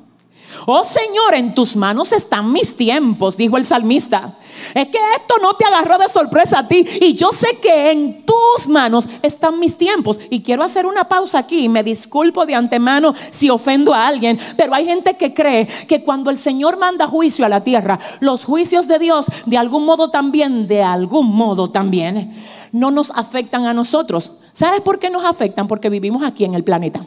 [0.66, 4.38] Oh Señor, en tus manos están mis tiempos, dijo el salmista.
[4.74, 6.86] Es que esto no te agarró de sorpresa a ti.
[7.00, 10.18] Y yo sé que en tus manos están mis tiempos.
[10.30, 11.68] Y quiero hacer una pausa aquí.
[11.68, 14.38] Me disculpo de antemano si ofendo a alguien.
[14.56, 18.44] Pero hay gente que cree que cuando el Señor manda juicio a la tierra, los
[18.44, 22.34] juicios de Dios, de algún modo también, de algún modo también,
[22.72, 24.32] no nos afectan a nosotros.
[24.52, 25.68] ¿Sabes por qué nos afectan?
[25.68, 27.06] Porque vivimos aquí en el planeta.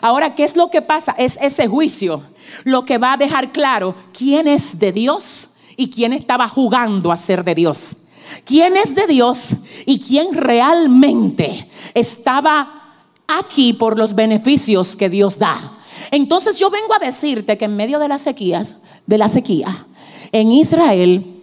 [0.00, 1.14] Ahora, ¿qué es lo que pasa?
[1.18, 2.22] Es ese juicio
[2.64, 7.16] lo que va a dejar claro quién es de Dios y quién estaba jugando a
[7.16, 7.96] ser de Dios.
[8.44, 12.82] ¿Quién es de Dios y quién realmente estaba
[13.26, 15.78] aquí por los beneficios que Dios da?
[16.10, 19.86] Entonces yo vengo a decirte que en medio de las sequías, de la sequía,
[20.32, 21.34] en Israel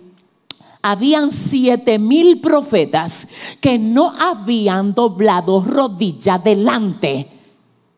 [0.82, 3.28] habían siete mil profetas
[3.60, 7.35] que no habían doblado rodilla delante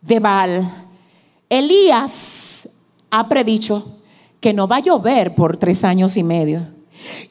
[0.01, 0.87] de Baal.
[1.49, 2.69] Elías
[3.09, 3.97] ha predicho
[4.39, 6.67] que no va a llover por tres años y medio.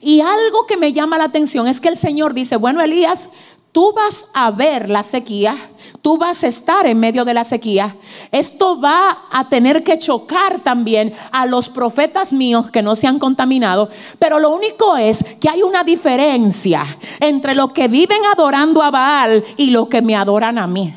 [0.01, 3.29] Y algo que me llama la atención es que el Señor dice, bueno, Elías,
[3.73, 5.55] tú vas a ver la sequía,
[6.01, 7.97] tú vas a estar en medio de la sequía.
[8.33, 13.19] Esto va a tener que chocar también a los profetas míos que no se han
[13.19, 16.87] contaminado, pero lo único es que hay una diferencia
[17.21, 20.95] entre los que viven adorando a Baal y los que me adoran a mí.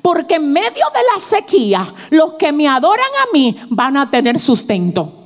[0.00, 4.38] Porque en medio de la sequía, los que me adoran a mí van a tener
[4.38, 5.22] sustento.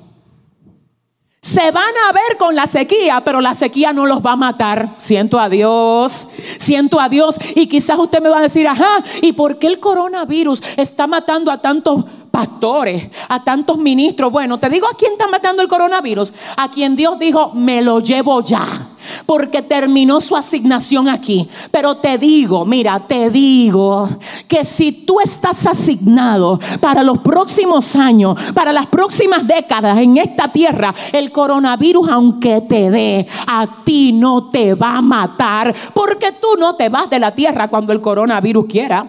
[1.46, 4.96] Se van a ver con la sequía, pero la sequía no los va a matar.
[4.98, 6.26] Siento a Dios,
[6.58, 7.36] siento a Dios.
[7.54, 11.52] Y quizás usted me va a decir, ajá, ¿y por qué el coronavirus está matando
[11.52, 12.04] a tantos
[12.36, 14.30] pastores, a tantos ministros?
[14.30, 16.34] Bueno, te digo a quién está matando el coronavirus.
[16.58, 18.66] A quien Dios dijo, me lo llevo ya
[19.24, 21.48] porque terminó su asignación aquí.
[21.70, 24.10] Pero te digo, mira, te digo
[24.46, 30.48] que si tú estás asignado para los próximos años, para las próximas décadas en esta
[30.48, 36.48] tierra, el coronavirus, aunque te dé, a ti no te va a matar, porque tú
[36.58, 39.06] no te vas de la tierra cuando el coronavirus quiera.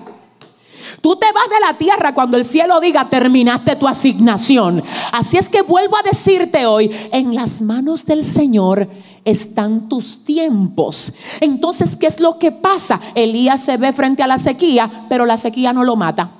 [1.01, 4.83] Tú te vas de la tierra cuando el cielo diga terminaste tu asignación.
[5.11, 8.89] Así es que vuelvo a decirte hoy, en las manos del Señor
[9.23, 11.13] están tus tiempos.
[11.39, 12.99] Entonces, ¿qué es lo que pasa?
[13.13, 16.31] Elías se ve frente a la sequía, pero la sequía no lo mata.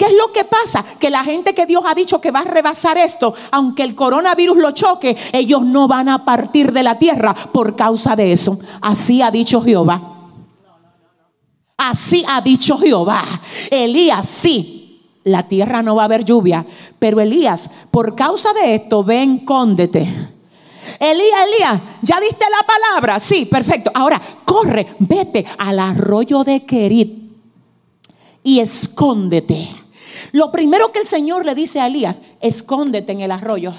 [0.00, 0.82] ¿Qué es lo que pasa?
[0.98, 4.56] Que la gente que Dios ha dicho que va a rebasar esto, aunque el coronavirus
[4.56, 8.58] lo choque, ellos no van a partir de la tierra por causa de eso.
[8.80, 10.09] Así ha dicho Jehová.
[11.82, 13.22] Así ha dicho Jehová.
[13.70, 16.66] Elías, sí, la tierra no va a haber lluvia,
[16.98, 20.02] pero Elías, por causa de esto, ven, cóndete.
[20.98, 23.18] Elías, Elías, ¿ya diste la palabra?
[23.18, 23.90] Sí, perfecto.
[23.94, 27.32] Ahora, corre, vete al arroyo de Kerit
[28.44, 29.66] y escóndete.
[30.32, 33.72] Lo primero que el Señor le dice a Elías, escóndete en el arroyo.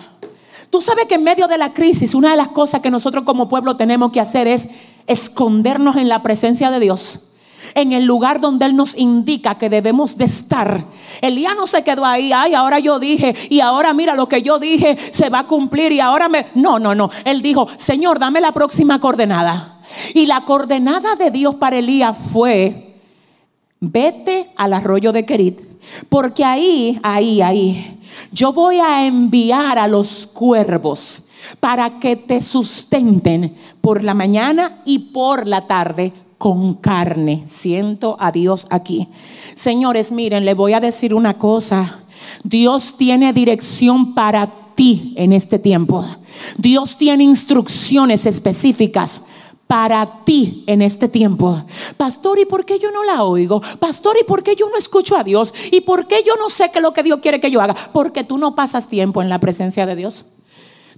[0.72, 3.48] Tú sabes que en medio de la crisis, una de las cosas que nosotros como
[3.48, 4.70] pueblo tenemos que hacer es
[5.06, 7.28] escondernos en la presencia de Dios
[7.76, 10.86] en el lugar donde Él nos indica que debemos de estar.
[11.22, 14.60] Elías no se quedó ahí, ay, ahora yo dije, y ahora mira lo que yo
[14.60, 16.48] dije se va a cumplir y ahora me...
[16.56, 17.10] No, no, no.
[17.26, 19.82] Él dijo, Señor, dame la próxima coordenada.
[20.14, 23.00] Y la coordenada de Dios para Elías fue,
[23.80, 25.60] vete al arroyo de Kerit,
[26.10, 28.00] porque ahí, ahí, ahí,
[28.32, 31.28] yo voy a enviar a los cuervos
[31.60, 37.44] para que te sustenten por la mañana y por la tarde con carne.
[37.46, 39.08] Siento a Dios aquí.
[39.54, 42.00] Señores, miren, le voy a decir una cosa.
[42.44, 46.04] Dios tiene dirección para ti en este tiempo.
[46.58, 49.22] Dios tiene instrucciones específicas
[49.68, 51.64] para ti en este tiempo.
[51.96, 53.62] Pastor, ¿y por qué yo no la oigo?
[53.80, 55.54] Pastor, ¿y por qué yo no escucho a Dios?
[55.70, 57.76] ¿Y por qué yo no sé qué es lo que Dios quiere que yo haga?
[57.94, 60.26] Porque tú no pasas tiempo en la presencia de Dios.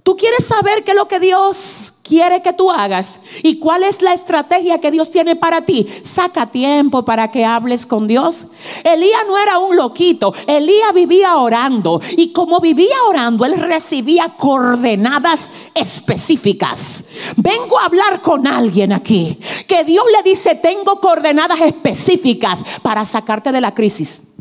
[0.04, 4.02] Tú quieres saber qué es lo que Dios quiere que tú hagas y cuál es
[4.02, 5.88] la estrategia que Dios tiene para ti.
[6.02, 8.48] Saca tiempo para que hables con Dios.
[8.84, 15.50] Elías no era un loquito, Elías vivía orando y como vivía orando, él recibía coordenadas
[15.72, 17.06] específicas.
[17.36, 23.52] Vengo a hablar con alguien aquí que Dios le dice, tengo coordenadas específicas para sacarte
[23.52, 24.33] de la crisis.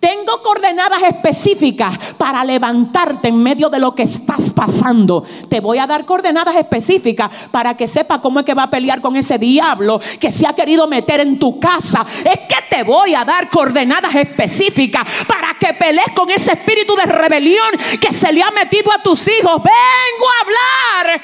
[0.00, 5.24] Tengo coordenadas específicas para levantarte en medio de lo que estás pasando.
[5.48, 9.00] Te voy a dar coordenadas específicas para que sepa cómo es que va a pelear
[9.00, 12.06] con ese diablo que se ha querido meter en tu casa.
[12.18, 17.04] Es que te voy a dar coordenadas específicas para que pelees con ese espíritu de
[17.04, 17.70] rebelión
[18.00, 19.56] que se le ha metido a tus hijos.
[19.56, 21.22] Vengo a hablar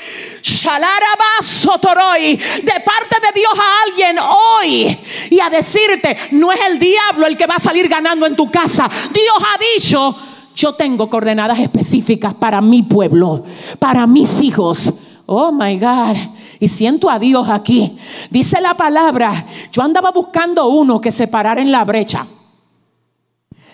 [2.63, 4.99] de parte de Dios a alguien hoy
[5.31, 8.51] y a decirte, no es el diablo el que va a salir ganando en tu
[8.67, 10.17] Dios ha dicho,
[10.55, 13.45] yo tengo coordenadas específicas para mi pueblo,
[13.79, 14.93] para mis hijos.
[15.27, 16.17] Oh my God.
[16.61, 17.99] Y siento a Dios aquí.
[18.31, 22.27] Dice la palabra, yo andaba buscando uno que se parara en la brecha.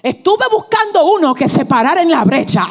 [0.03, 2.66] Estuve buscando uno que se parara en la brecha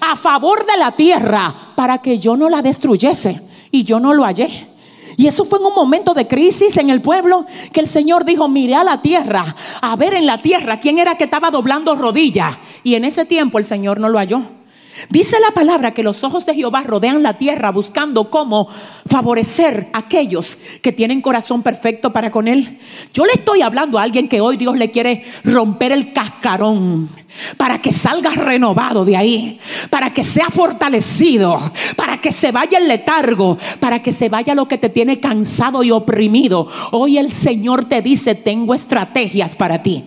[0.00, 3.40] a favor de la tierra para que yo no la destruyese.
[3.70, 4.71] Y yo no lo hallé.
[5.16, 8.48] Y eso fue en un momento de crisis en el pueblo que el Señor dijo,
[8.48, 12.56] mire a la tierra, a ver en la tierra quién era que estaba doblando rodillas.
[12.82, 14.61] Y en ese tiempo el Señor no lo halló.
[15.08, 18.68] Dice la palabra que los ojos de Jehová rodean la tierra buscando cómo
[19.06, 22.78] favorecer a aquellos que tienen corazón perfecto para con Él.
[23.12, 27.08] Yo le estoy hablando a alguien que hoy Dios le quiere romper el cascarón
[27.56, 29.58] para que salga renovado de ahí,
[29.90, 31.58] para que sea fortalecido,
[31.96, 35.82] para que se vaya el letargo, para que se vaya lo que te tiene cansado
[35.82, 36.68] y oprimido.
[36.90, 40.04] Hoy el Señor te dice, tengo estrategias para ti.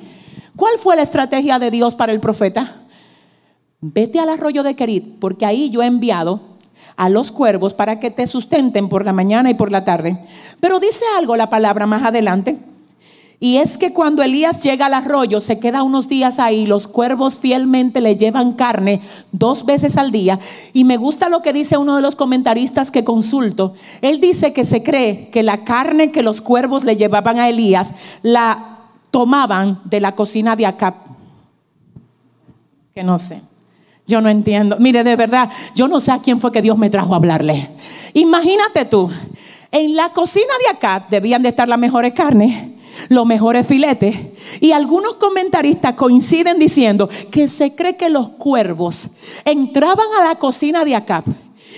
[0.55, 2.84] ¿Cuál fue la estrategia de Dios para el profeta?
[3.93, 6.41] Vete al arroyo de Kerit, porque ahí yo he enviado
[6.97, 10.17] a los cuervos para que te sustenten por la mañana y por la tarde.
[10.59, 12.57] Pero dice algo la palabra más adelante.
[13.38, 17.38] Y es que cuando Elías llega al arroyo, se queda unos días ahí, los cuervos
[17.38, 19.01] fielmente le llevan carne
[19.33, 20.39] dos veces al día.
[20.71, 23.73] Y me gusta lo que dice uno de los comentaristas que consulto.
[24.01, 27.93] Él dice que se cree que la carne que los cuervos le llevaban a Elías
[28.23, 28.79] la
[29.11, 30.95] tomaban de la cocina de Acap.
[32.93, 33.41] Que no sé.
[34.08, 34.78] Yo no entiendo.
[34.80, 37.70] Mire, de verdad, yo no sé a quién fue que Dios me trajo a hablarle.
[38.14, 39.10] Imagínate tú,
[39.72, 42.70] en la cocina de acá debían de estar las mejores carnes,
[43.10, 44.16] los mejores filetes.
[44.62, 50.86] Y algunos comentaristas coinciden diciendo que se cree que los cuervos entraban a la cocina
[50.86, 51.24] de acá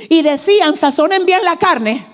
[0.10, 2.06] y decían, sazonen bien la carne,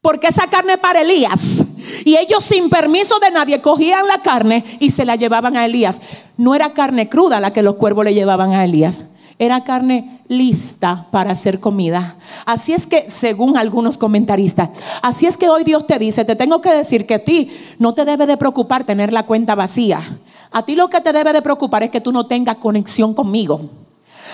[0.00, 1.64] porque esa carne para Elías.
[2.04, 6.00] Y ellos sin permiso de nadie cogían la carne y se la llevaban a Elías.
[6.36, 9.04] No era carne cruda la que los cuervos le llevaban a Elías.
[9.38, 12.16] Era carne lista para hacer comida.
[12.46, 14.70] Así es que, según algunos comentaristas,
[15.02, 17.94] así es que hoy Dios te dice, te tengo que decir que a ti no
[17.94, 20.20] te debe de preocupar tener la cuenta vacía.
[20.50, 23.81] A ti lo que te debe de preocupar es que tú no tengas conexión conmigo.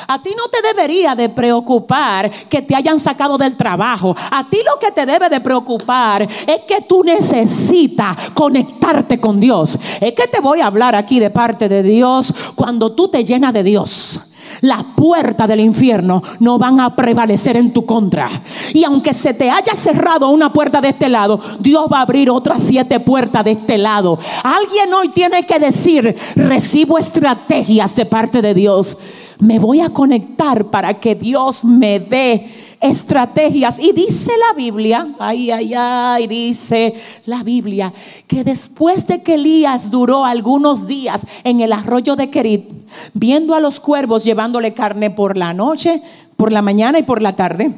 [0.06, 4.14] A ti no te debería de preocupar que te hayan sacado del trabajo.
[4.30, 9.78] A ti lo que te debe de preocupar es que tú necesitas conectarte con Dios.
[10.00, 13.52] Es que te voy a hablar aquí de parte de Dios cuando tú te llenas
[13.52, 14.20] de Dios
[14.60, 18.42] las puertas del infierno no van a prevalecer en tu contra.
[18.72, 22.30] Y aunque se te haya cerrado una puerta de este lado, Dios va a abrir
[22.30, 24.18] otras siete puertas de este lado.
[24.42, 28.98] Alguien hoy tiene que decir, recibo estrategias de parte de Dios
[29.40, 33.78] me voy a conectar para que Dios me dé estrategias.
[33.78, 36.94] Y dice la Biblia, ay, ay, ay, dice
[37.26, 37.92] la Biblia,
[38.26, 42.70] que después de que Elías duró algunos días en el arroyo de Kerit,
[43.14, 46.02] viendo a los cuervos llevándole carne por la noche,
[46.36, 47.74] por la mañana y por la tarde,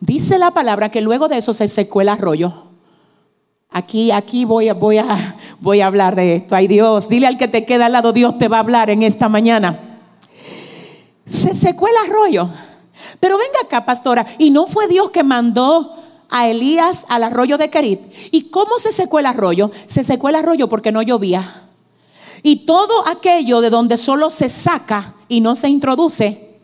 [0.00, 2.64] dice la palabra que luego de eso se secó el arroyo.
[3.70, 6.54] Aquí, aquí voy voy a, voy a hablar de esto.
[6.54, 9.02] Ay Dios, dile al que te queda al lado, Dios te va a hablar en
[9.02, 9.93] esta mañana
[11.26, 12.48] se secó el arroyo.
[13.20, 15.96] Pero venga acá, pastora, y no fue Dios que mandó
[16.30, 18.00] a Elías al arroyo de Kerit.
[18.30, 19.70] ¿Y cómo se secó el arroyo?
[19.86, 21.62] Se secó el arroyo porque no llovía.
[22.42, 26.60] Y todo aquello de donde solo se saca y no se introduce,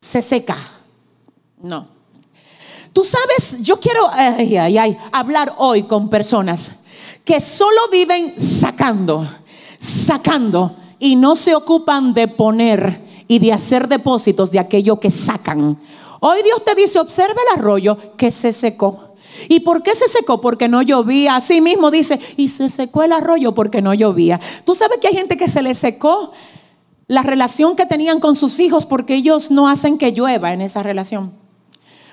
[0.00, 0.56] se seca.
[1.60, 1.88] No.
[2.92, 4.10] Tú sabes, yo quiero
[5.12, 6.82] hablar hoy con personas
[7.24, 9.26] que solo viven sacando,
[9.78, 15.78] sacando y no se ocupan de poner y de hacer depósitos de aquello que sacan.
[16.20, 19.14] Hoy Dios te dice, observe el arroyo que se secó.
[19.48, 20.40] ¿Y por qué se secó?
[20.40, 21.36] Porque no llovía.
[21.36, 24.40] Así mismo dice, y se secó el arroyo porque no llovía.
[24.64, 26.32] Tú sabes que hay gente que se le secó
[27.08, 30.82] la relación que tenían con sus hijos porque ellos no hacen que llueva en esa
[30.82, 31.32] relación.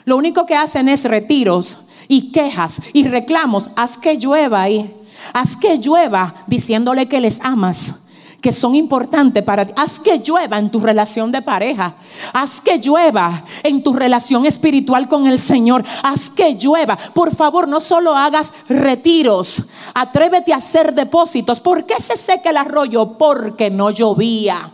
[0.06, 3.70] Lo único que hacen es retiros y quejas y reclamos.
[3.76, 4.96] Haz que llueva ahí.
[5.34, 8.09] Haz que llueva diciéndole que les amas
[8.42, 9.74] que son importantes para ti.
[9.76, 11.96] Haz que llueva en tu relación de pareja.
[12.34, 15.84] Haz que llueva en tu relación espiritual con el Señor.
[16.04, 16.98] Haz que llueva.
[17.14, 19.64] Por favor, no solo hagas retiros.
[19.94, 21.60] Atrévete a hacer depósitos.
[21.60, 23.18] ¿Por qué se seca el arroyo?
[23.18, 24.72] Porque no llovía.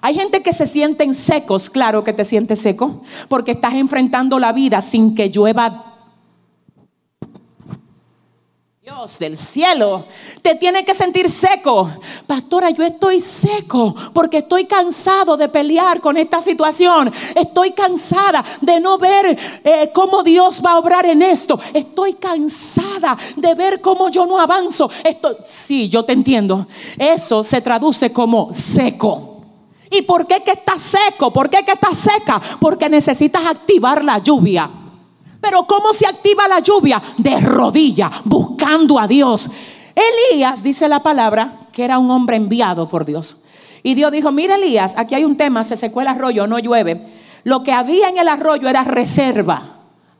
[0.00, 4.52] Hay gente que se sienten secos, claro que te sientes seco, porque estás enfrentando la
[4.52, 5.87] vida sin que llueva
[8.98, 10.06] Del cielo,
[10.42, 11.88] te tiene que sentir seco.
[12.26, 17.12] Pastora, yo estoy seco porque estoy cansado de pelear con esta situación.
[17.36, 21.60] Estoy cansada de no ver eh, cómo Dios va a obrar en esto.
[21.72, 24.90] Estoy cansada de ver cómo yo no avanzo.
[25.04, 26.66] Esto, sí, yo te entiendo.
[26.98, 29.42] Eso se traduce como seco.
[29.92, 31.32] ¿Y por qué que está seco?
[31.32, 32.42] ¿Por qué que está seca?
[32.60, 34.68] Porque necesitas activar la lluvia.
[35.40, 37.00] Pero ¿cómo se activa la lluvia?
[37.16, 39.50] De rodilla, buscando a Dios.
[39.94, 43.38] Elías, dice la palabra, que era un hombre enviado por Dios.
[43.82, 47.12] Y Dios dijo, mira Elías, aquí hay un tema, se secó el arroyo, no llueve.
[47.44, 49.62] Lo que había en el arroyo era reserva.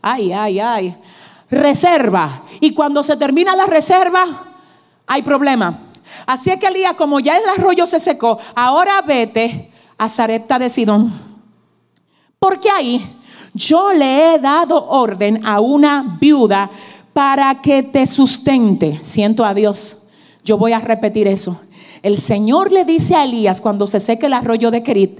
[0.00, 0.96] Ay, ay, ay.
[1.50, 2.44] Reserva.
[2.60, 4.24] Y cuando se termina la reserva,
[5.06, 5.80] hay problema.
[6.26, 10.68] Así es que Elías, como ya el arroyo se secó, ahora vete a Zarepta de
[10.68, 11.12] Sidón.
[12.38, 13.17] Porque ahí
[13.58, 16.70] yo le he dado orden a una viuda
[17.12, 18.98] para que te sustente.
[19.02, 20.04] Siento a Dios.
[20.44, 21.60] Yo voy a repetir eso.
[22.02, 25.18] El Señor le dice a Elías cuando se seque el arroyo de Kerit,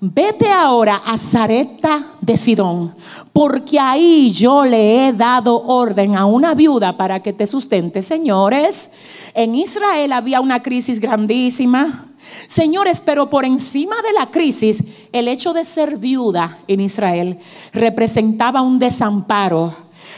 [0.00, 2.94] vete ahora a Zareta de Sidón,
[3.32, 8.02] porque ahí yo le he dado orden a una viuda para que te sustente.
[8.02, 8.92] Señores,
[9.34, 12.11] en Israel había una crisis grandísima.
[12.46, 17.38] Señores, pero por encima de la crisis, el hecho de ser viuda en Israel
[17.72, 19.74] representaba un desamparo,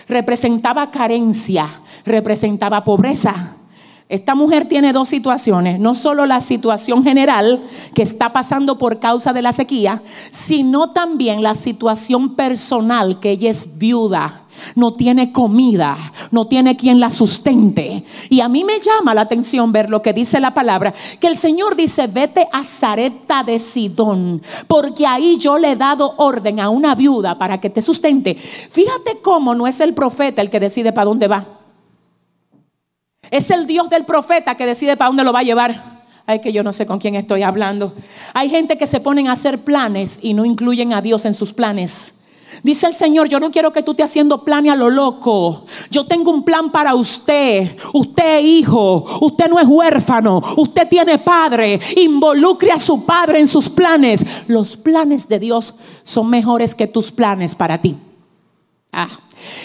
[0.09, 3.57] representaba carencia, representaba pobreza.
[4.09, 7.63] Esta mujer tiene dos situaciones, no solo la situación general
[7.95, 13.51] que está pasando por causa de la sequía, sino también la situación personal que ella
[13.51, 14.45] es viuda
[14.75, 15.97] no tiene comida,
[16.31, 18.05] no tiene quien la sustente.
[18.29, 21.37] Y a mí me llama la atención ver lo que dice la palabra, que el
[21.37, 26.71] Señor dice, vete a Zareta de Sidón, porque ahí yo le he dado orden a
[26.71, 28.35] una viuda para que te sustente.
[28.35, 31.64] Fíjate cómo no es el profeta el que decide para dónde va.
[33.31, 36.05] Es el Dios del profeta que decide para dónde lo va a llevar.
[36.27, 37.95] Ay, que yo no sé con quién estoy hablando.
[38.33, 41.53] Hay gente que se ponen a hacer planes y no incluyen a Dios en sus
[41.53, 42.25] planes.
[42.63, 45.67] Dice el Señor, yo no quiero que tú estés haciendo planes a lo loco.
[45.91, 47.77] Yo tengo un plan para usted.
[47.93, 51.81] Usted es hijo, usted no es huérfano, usted tiene padre.
[51.97, 54.25] Involucre a su padre en sus planes.
[54.47, 57.97] Los planes de Dios son mejores que tus planes para ti.
[58.93, 59.09] Ah,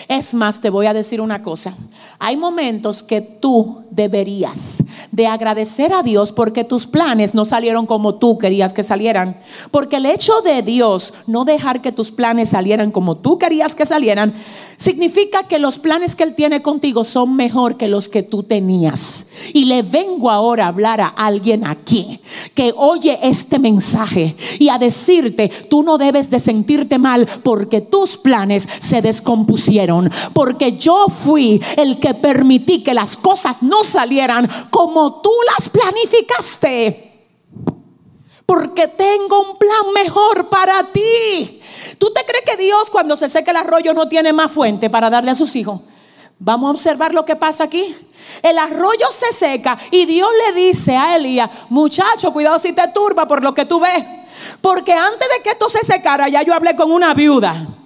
[0.07, 1.75] es más, te voy a decir una cosa.
[2.19, 8.15] Hay momentos que tú deberías de agradecer a Dios porque tus planes no salieron como
[8.15, 9.39] tú querías que salieran.
[9.71, 13.85] Porque el hecho de Dios no dejar que tus planes salieran como tú querías que
[13.85, 14.33] salieran,
[14.77, 19.27] significa que los planes que Él tiene contigo son mejor que los que tú tenías.
[19.53, 22.19] Y le vengo ahora a hablar a alguien aquí
[22.53, 28.17] que oye este mensaje y a decirte, tú no debes de sentirte mal porque tus
[28.17, 29.68] planes se descompusieron.
[30.33, 37.05] Porque yo fui el que permití que las cosas no salieran como tú las planificaste.
[38.45, 41.61] Porque tengo un plan mejor para ti.
[41.99, 45.09] ¿Tú te crees que Dios cuando se seque el arroyo no tiene más fuente para
[45.09, 45.81] darle a sus hijos?
[46.39, 47.95] Vamos a observar lo que pasa aquí.
[48.41, 53.27] El arroyo se seca y Dios le dice a Elías, muchacho, cuidado si te turba
[53.27, 54.03] por lo que tú ves.
[54.61, 57.78] Porque antes de que esto se secara, ya yo hablé con una viuda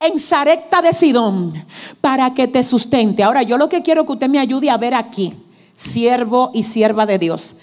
[0.00, 1.52] en Zarecta de Sidón
[2.00, 3.24] para que te sustente.
[3.24, 5.34] Ahora, yo lo que quiero que usted me ayude a ver aquí,
[5.74, 7.56] siervo y sierva de Dios,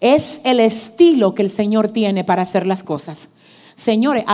[0.00, 3.30] es el estilo que el Señor tiene para hacer las cosas.
[3.76, 4.24] Señores,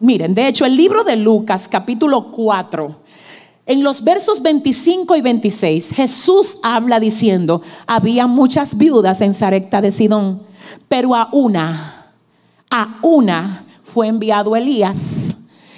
[0.00, 2.96] miren, de hecho el libro de Lucas capítulo 4,
[3.66, 9.90] en los versos 25 y 26, Jesús habla diciendo, había muchas viudas en Sarepta de
[9.90, 10.42] Sidón,
[10.88, 12.12] pero a una,
[12.70, 15.27] a una fue enviado Elías.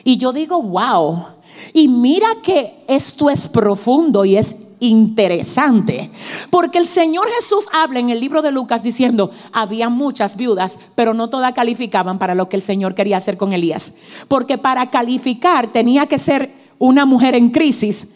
[0.05, 1.27] Y yo digo, wow,
[1.73, 6.11] y mira que esto es profundo y es interesante,
[6.49, 11.13] porque el Señor Jesús habla en el libro de Lucas diciendo, había muchas viudas, pero
[11.13, 13.93] no todas calificaban para lo que el Señor quería hacer con Elías,
[14.27, 18.09] porque para calificar tenía que ser una mujer en crisis,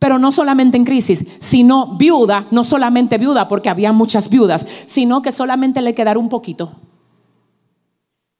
[0.00, 5.22] pero no solamente en crisis, sino viuda, no solamente viuda, porque había muchas viudas, sino
[5.22, 6.72] que solamente le quedara un poquito.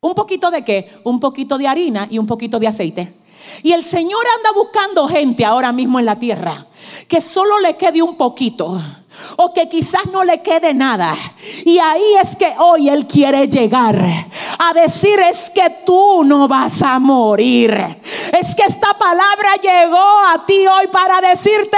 [0.00, 1.00] ¿Un poquito de qué?
[1.02, 3.14] Un poquito de harina y un poquito de aceite.
[3.64, 6.68] Y el Señor anda buscando gente ahora mismo en la tierra
[7.08, 8.80] que solo le quede un poquito
[9.36, 11.16] o que quizás no le quede nada.
[11.64, 14.00] Y ahí es que hoy Él quiere llegar
[14.56, 17.72] a decir es que tú no vas a morir.
[18.38, 21.76] Es que esta palabra llegó a ti hoy para decirte,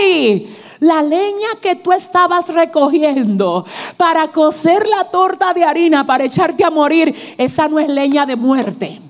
[0.00, 0.56] hey.
[0.80, 3.64] La leña que tú estabas recogiendo
[3.96, 8.36] para cocer la torta de harina, para echarte a morir, esa no es leña de
[8.36, 9.00] muerte.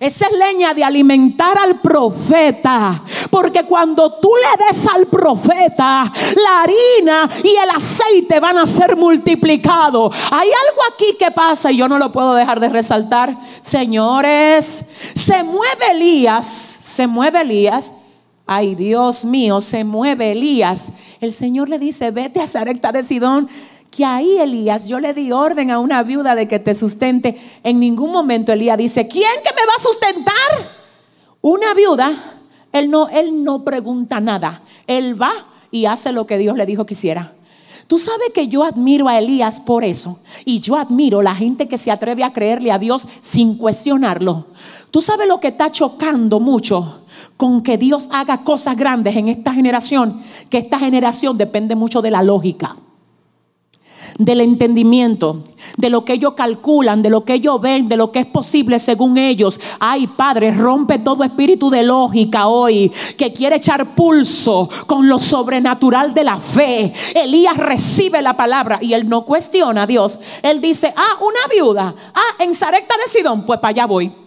[0.00, 3.02] Esa es leña de alimentar al profeta.
[3.30, 8.96] Porque cuando tú le des al profeta, la harina y el aceite van a ser
[8.96, 10.14] multiplicados.
[10.30, 13.36] Hay algo aquí que pasa y yo no lo puedo dejar de resaltar.
[13.60, 17.94] Señores, se mueve Elías, se mueve Elías.
[18.46, 20.92] Ay, Dios mío, se mueve Elías.
[21.20, 23.48] El Señor le dice, vete a Sarepta de Sidón
[23.90, 27.36] que ahí Elías, yo le di orden a una viuda de que te sustente.
[27.64, 30.34] En ningún momento Elías dice, ¿quién que me va a sustentar?
[31.40, 32.40] Una viuda,
[32.72, 34.62] él no, él no pregunta nada.
[34.86, 35.32] Él va
[35.70, 37.32] y hace lo que Dios le dijo que hiciera.
[37.86, 40.20] Tú sabes que yo admiro a Elías por eso.
[40.44, 44.46] Y yo admiro la gente que se atreve a creerle a Dios sin cuestionarlo.
[44.90, 47.05] Tú sabes lo que está chocando mucho
[47.36, 50.22] con que Dios haga cosas grandes en esta generación.
[50.50, 52.76] Que esta generación depende mucho de la lógica
[54.18, 55.44] del entendimiento,
[55.76, 58.78] de lo que ellos calculan, de lo que ellos ven, de lo que es posible
[58.78, 59.60] según ellos.
[59.78, 66.14] Ay, Padre, rompe todo espíritu de lógica hoy que quiere echar pulso con lo sobrenatural
[66.14, 66.92] de la fe.
[67.14, 70.18] Elías recibe la palabra y él no cuestiona a Dios.
[70.42, 74.25] Él dice, ah, una viuda, ah, en Sarepta de Sidón, pues para allá voy.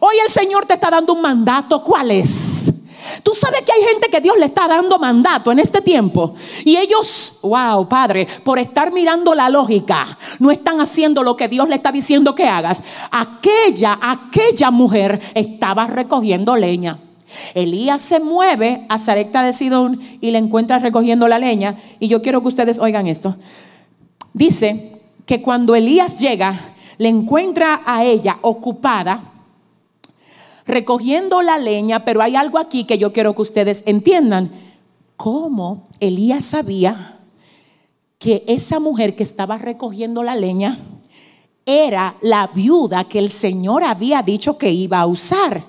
[0.00, 2.72] Hoy el Señor te está dando un mandato, ¿cuál es?
[3.22, 6.34] Tú sabes que hay gente que Dios le está dando mandato en este tiempo.
[6.64, 11.68] Y ellos, wow, Padre, por estar mirando la lógica, no están haciendo lo que Dios
[11.68, 12.82] le está diciendo que hagas.
[13.10, 16.98] Aquella, aquella mujer estaba recogiendo leña.
[17.54, 21.76] Elías se mueve a Sarepta de Sidón y le encuentra recogiendo la leña.
[22.00, 23.36] Y yo quiero que ustedes oigan esto.
[24.32, 29.32] Dice que cuando Elías llega, le encuentra a ella ocupada
[30.66, 34.50] recogiendo la leña, pero hay algo aquí que yo quiero que ustedes entiendan.
[35.16, 37.20] ¿Cómo Elías sabía
[38.18, 40.78] que esa mujer que estaba recogiendo la leña
[41.64, 45.64] era la viuda que el Señor había dicho que iba a usar?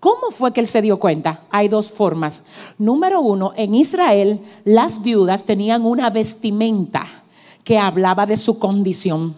[0.00, 1.42] ¿Cómo fue que él se dio cuenta?
[1.50, 2.44] Hay dos formas.
[2.78, 7.24] Número uno, en Israel las viudas tenían una vestimenta
[7.64, 9.34] que hablaba de su condición.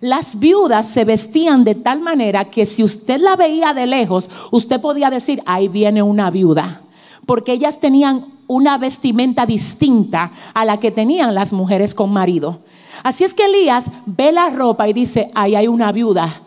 [0.00, 4.80] Las viudas se vestían de tal manera que si usted la veía de lejos, usted
[4.80, 6.82] podía decir, ahí viene una viuda,
[7.26, 12.60] porque ellas tenían una vestimenta distinta a la que tenían las mujeres con marido.
[13.02, 16.42] Así es que Elías ve la ropa y dice, ahí hay una viuda.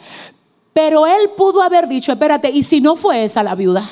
[0.73, 3.83] Pero él pudo haber dicho, espérate, ¿y si no fue esa la viuda?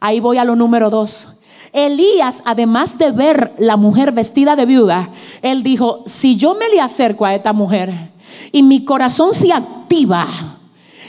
[0.00, 1.40] Ahí voy a lo número dos.
[1.72, 5.10] Elías, además de ver la mujer vestida de viuda,
[5.40, 8.09] él dijo, si yo me le acerco a esta mujer,
[8.52, 10.26] y mi corazón se activa.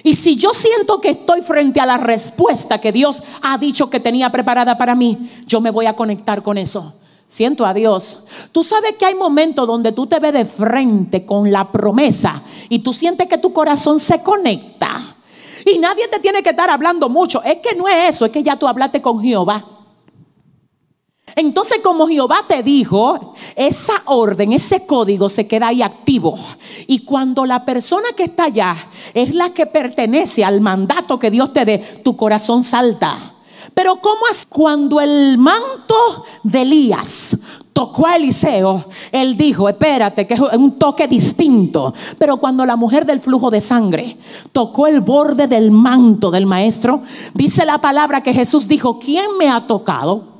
[0.03, 3.99] Y si yo siento que estoy frente a la respuesta que Dios ha dicho que
[3.99, 6.93] tenía preparada para mí, yo me voy a conectar con eso.
[7.27, 8.25] Siento a Dios.
[8.51, 12.79] Tú sabes que hay momentos donde tú te ves de frente con la promesa y
[12.79, 15.15] tú sientes que tu corazón se conecta.
[15.65, 17.41] Y nadie te tiene que estar hablando mucho.
[17.43, 19.63] Es que no es eso, es que ya tú hablaste con Jehová.
[21.35, 26.37] Entonces, como Jehová te dijo, esa orden, ese código se queda ahí activo.
[26.87, 28.75] Y cuando la persona que está allá
[29.13, 33.17] es la que pertenece al mandato que Dios te dé, tu corazón salta.
[33.73, 37.37] Pero ¿cómo es cuando el manto de Elías
[37.71, 38.85] tocó a Eliseo?
[39.11, 41.93] Él dijo, espérate, que es un toque distinto.
[42.17, 44.17] Pero cuando la mujer del flujo de sangre
[44.51, 47.03] tocó el borde del manto del maestro,
[47.33, 50.30] dice la palabra que Jesús dijo, ¿quién me ha tocado?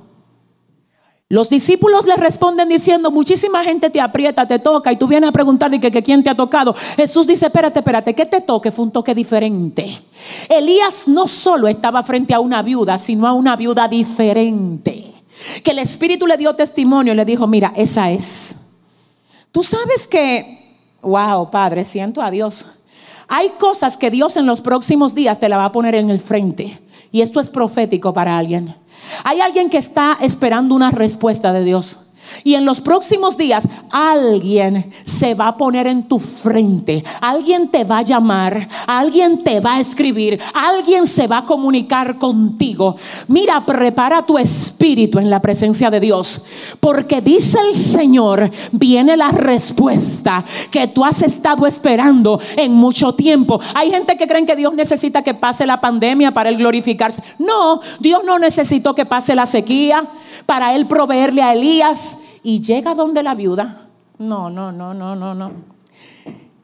[1.32, 5.32] Los discípulos le responden diciendo, muchísima gente te aprieta, te toca y tú vienes a
[5.32, 6.76] preguntar de que, quién te ha tocado.
[6.98, 9.98] Jesús dice, espérate, espérate, que te toque fue un toque diferente.
[10.50, 15.10] Elías no solo estaba frente a una viuda, sino a una viuda diferente.
[15.64, 18.82] Que el Espíritu le dio testimonio y le dijo, mira, esa es.
[19.54, 22.66] Tú sabes que, wow, Padre, siento a Dios.
[23.30, 26.20] Hay cosas que Dios en los próximos días te la va a poner en el
[26.20, 26.78] frente
[27.12, 28.76] Y esto es profético para alguien.
[29.24, 32.00] Hay alguien que está esperando una respuesta de Dios.
[32.44, 37.84] Y en los próximos días alguien se va a poner en tu frente, alguien te
[37.84, 42.96] va a llamar, alguien te va a escribir, alguien se va a comunicar contigo.
[43.28, 46.46] Mira, prepara tu espíritu en la presencia de Dios,
[46.80, 53.60] porque dice el Señor, viene la respuesta que tú has estado esperando en mucho tiempo.
[53.76, 57.24] Hay gente que creen que Dios necesita que pase la pandemia para él glorificarse.
[57.38, 60.08] No, Dios no necesitó que pase la sequía
[60.46, 63.88] para él proveerle a Elías y llega donde la viuda.
[64.18, 65.52] No, no, no, no, no, no.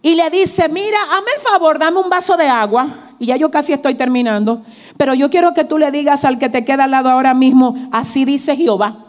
[0.02, 2.88] Y le dice, mira, hazme el favor, dame un vaso de agua.
[3.20, 4.62] Y ya yo casi estoy terminando.
[4.96, 7.76] Pero yo quiero que tú le digas al que te queda al lado ahora mismo,
[7.92, 9.08] así dice Jehová.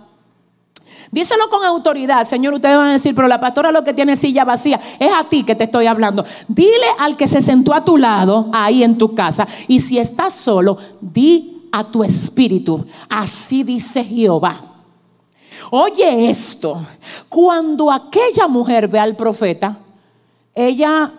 [1.10, 2.54] Díselo con autoridad, Señor.
[2.54, 5.42] Ustedes van a decir, pero la pastora lo que tiene silla vacía es a ti
[5.42, 6.24] que te estoy hablando.
[6.48, 9.46] Dile al que se sentó a tu lado, ahí en tu casa.
[9.68, 14.68] Y si estás solo, di a tu espíritu, así dice Jehová.
[15.70, 16.80] Oye esto,
[17.28, 19.78] cuando aquella mujer ve al profeta,
[20.54, 21.12] ella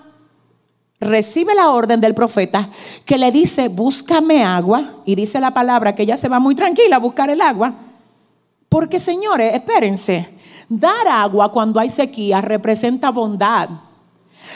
[1.00, 2.70] recibe la orden del profeta
[3.06, 6.98] que le dice, búscame agua, y dice la palabra que ella se va muy tranquila
[6.98, 7.74] a buscar el agua,
[8.68, 10.30] porque señores, espérense,
[10.68, 13.70] dar agua cuando hay sequía representa bondad.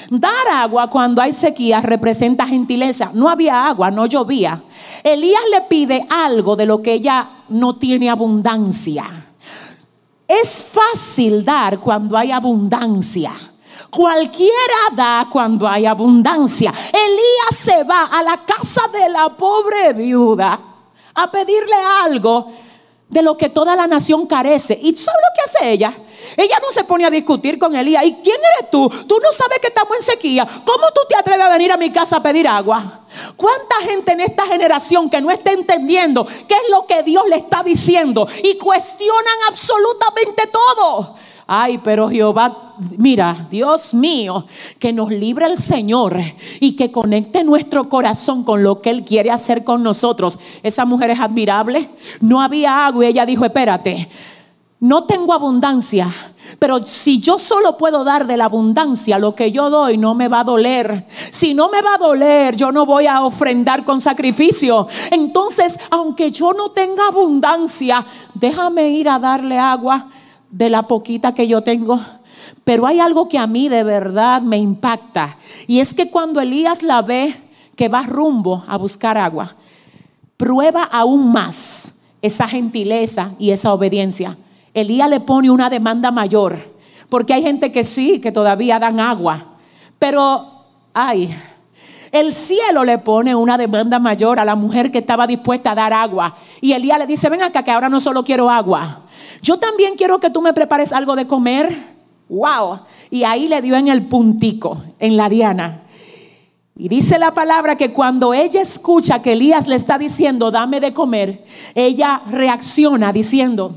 [0.09, 3.11] Dar agua cuando hay sequía representa gentileza.
[3.13, 4.61] No había agua, no llovía.
[5.03, 9.05] Elías le pide algo de lo que ella no tiene abundancia.
[10.27, 13.31] Es fácil dar cuando hay abundancia.
[13.89, 16.73] Cualquiera da cuando hay abundancia.
[16.91, 20.59] Elías se va a la casa de la pobre viuda
[21.15, 22.51] a pedirle algo
[23.07, 24.73] de lo que toda la nación carece.
[24.81, 25.93] ¿Y sabes lo que hace ella?
[26.38, 28.03] Ella no se pone a discutir con Elías.
[28.05, 28.89] ¿Y quién eres tú?
[29.07, 30.45] Tú no sabes que estamos en sequía.
[30.45, 33.01] ¿Cómo tú te atreves a venir a mi casa a pedir agua?
[33.36, 37.38] ¿Cuánta gente en esta generación que no está entendiendo qué es lo que Dios le
[37.38, 41.15] está diciendo y cuestionan absolutamente todo?
[41.45, 44.45] Ay, pero Jehová, mira, Dios mío,
[44.79, 46.17] que nos libre el Señor
[46.61, 50.39] y que conecte nuestro corazón con lo que Él quiere hacer con nosotros.
[50.63, 51.89] Esa mujer es admirable.
[52.21, 54.09] No había agua y ella dijo, espérate,
[54.84, 56.13] no tengo abundancia,
[56.59, 60.27] pero si yo solo puedo dar de la abundancia, lo que yo doy no me
[60.27, 61.07] va a doler.
[61.29, 64.89] Si no me va a doler, yo no voy a ofrendar con sacrificio.
[65.09, 70.07] Entonces, aunque yo no tenga abundancia, déjame ir a darle agua
[70.51, 72.01] de la poquita que yo tengo.
[72.65, 75.38] Pero hay algo que a mí de verdad me impacta.
[75.65, 77.34] Y es que cuando Elías la ve
[77.77, 79.55] que va rumbo a buscar agua,
[80.36, 84.36] prueba aún más esa gentileza y esa obediencia.
[84.74, 86.74] Elías le pone una demanda mayor,
[87.09, 89.57] porque hay gente que sí, que todavía dan agua,
[89.99, 91.34] pero, ay,
[92.11, 95.93] el cielo le pone una demanda mayor a la mujer que estaba dispuesta a dar
[95.93, 96.38] agua.
[96.61, 99.01] Y Elías le dice, ven acá que ahora no solo quiero agua,
[99.41, 101.76] yo también quiero que tú me prepares algo de comer.
[102.30, 102.82] Wow.
[103.09, 105.84] Y ahí le dio en el puntico, en la diana.
[106.76, 110.93] Y dice la palabra que cuando ella escucha que Elías le está diciendo, dame de
[110.93, 111.45] comer,
[111.76, 113.76] ella reacciona diciendo,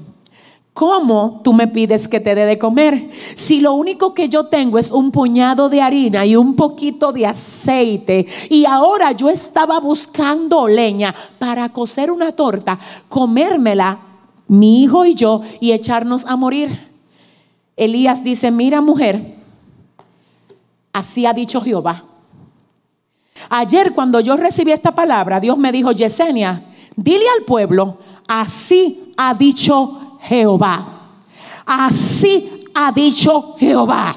[0.77, 3.11] ¿Cómo tú me pides que te dé de comer?
[3.35, 7.25] Si lo único que yo tengo es un puñado de harina y un poquito de
[7.25, 14.01] aceite y ahora yo estaba buscando leña para cocer una torta, comérmela
[14.49, 16.93] mi hijo y yo y echarnos a morir.
[17.75, 19.35] Elías dice, mira mujer,
[20.93, 22.05] así ha dicho Jehová.
[23.49, 26.65] Ayer cuando yo recibí esta palabra, Dios me dijo, Yesenia,
[26.97, 27.97] dile al pueblo,
[28.29, 30.06] así ha dicho Jehová.
[31.65, 34.15] Así ha dicho Jehová.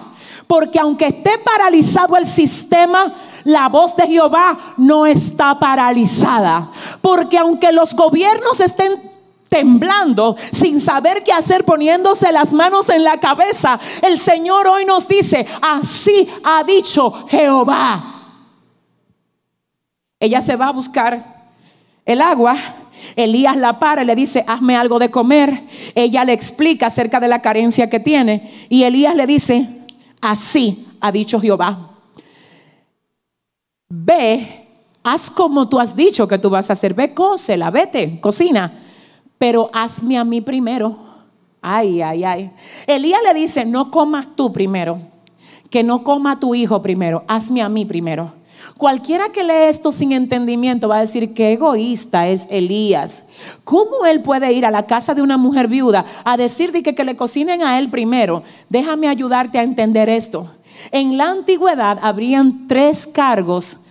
[0.48, 6.72] Porque aunque esté paralizado el sistema, la voz de Jehová no está paralizada.
[7.02, 9.10] Porque aunque los gobiernos estén
[9.48, 15.08] temblando, sin saber qué hacer, poniéndose las manos en la cabeza, el Señor hoy nos
[15.08, 18.16] dice, así ha dicho Jehová.
[20.20, 21.48] Ella se va a buscar
[22.06, 22.58] el agua
[23.20, 25.64] Elías la para y le dice, hazme algo de comer.
[25.94, 28.68] Ella le explica acerca de la carencia que tiene.
[28.70, 29.68] Y Elías le dice,
[30.22, 31.98] así ha dicho Jehová.
[33.90, 34.68] Ve,
[35.04, 36.94] haz como tú has dicho que tú vas a hacer.
[36.94, 38.86] Ve, cósela, vete, cocina.
[39.38, 40.98] Pero hazme a mí primero.
[41.62, 42.52] Ay, ay, ay.
[42.88, 44.98] Elías le dice, no comas tú primero.
[45.70, 47.26] Que no coma tu hijo primero.
[47.28, 48.39] Hazme a mí primero.
[48.80, 53.26] Cualquiera que lee esto sin entendimiento va a decir que egoísta es Elías.
[53.66, 57.04] ¿Cómo él puede ir a la casa de una mujer viuda a decir que, que
[57.04, 58.42] le cocinen a él primero?
[58.70, 60.50] Déjame ayudarte a entender esto.
[60.92, 63.82] En la antigüedad habrían tres cargos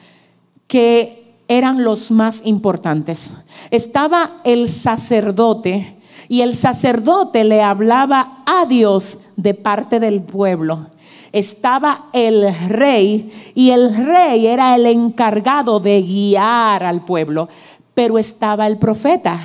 [0.66, 3.34] que eran los más importantes.
[3.70, 5.99] Estaba el sacerdote
[6.30, 10.86] y el sacerdote le hablaba a Dios de parte del pueblo.
[11.33, 17.49] Estaba el rey y el rey era el encargado de guiar al pueblo,
[17.95, 19.39] pero estaba el profeta.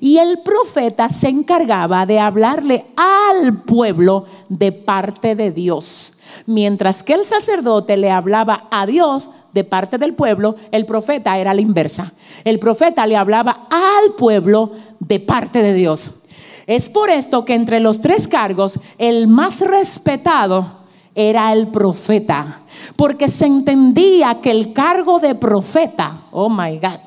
[0.00, 6.20] Y el profeta se encargaba de hablarle al pueblo de parte de Dios.
[6.46, 11.54] Mientras que el sacerdote le hablaba a Dios de parte del pueblo, el profeta era
[11.54, 12.12] la inversa.
[12.44, 16.22] El profeta le hablaba al pueblo de parte de Dios.
[16.66, 20.79] Es por esto que entre los tres cargos, el más respetado
[21.14, 22.60] era el profeta,
[22.96, 27.00] porque se entendía que el cargo de profeta, oh my God,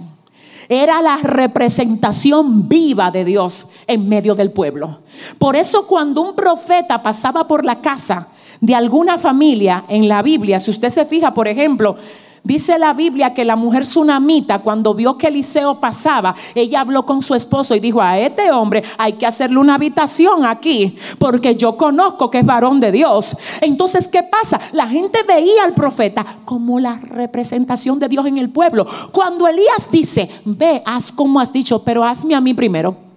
[0.69, 4.99] era la representación viva de Dios en medio del pueblo.
[5.37, 8.29] Por eso cuando un profeta pasaba por la casa
[8.61, 11.97] de alguna familia en la Biblia, si usted se fija, por ejemplo,
[12.43, 17.21] Dice la Biblia que la mujer tsunamita, cuando vio que Eliseo pasaba, ella habló con
[17.21, 21.77] su esposo y dijo: A este hombre hay que hacerle una habitación aquí, porque yo
[21.77, 23.37] conozco que es varón de Dios.
[23.61, 24.59] Entonces, ¿qué pasa?
[24.73, 28.85] La gente veía al profeta como la representación de Dios en el pueblo.
[29.13, 33.12] Cuando Elías dice: Ve, haz como has dicho, pero hazme a mí primero.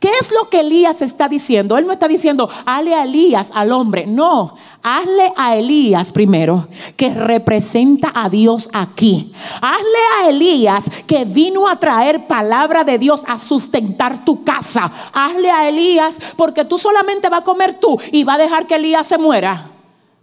[0.00, 1.76] ¿Qué es lo que Elías está diciendo?
[1.76, 4.06] Él no está diciendo, hazle a Elías al hombre.
[4.06, 9.30] No, hazle a Elías primero, que representa a Dios aquí.
[9.60, 14.90] Hazle a Elías que vino a traer palabra de Dios a sustentar tu casa.
[15.12, 18.76] Hazle a Elías porque tú solamente vas a comer tú y va a dejar que
[18.76, 19.69] Elías se muera.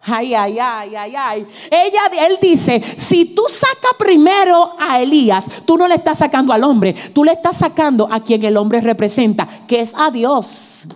[0.10, 1.48] Ay, ay, ay, ay, ay.
[1.70, 6.64] Ella, él dice, si tú sacas primero a Elías, tú no le estás sacando al
[6.64, 10.88] hombre, tú le estás sacando a quien el hombre representa, que es a Dios.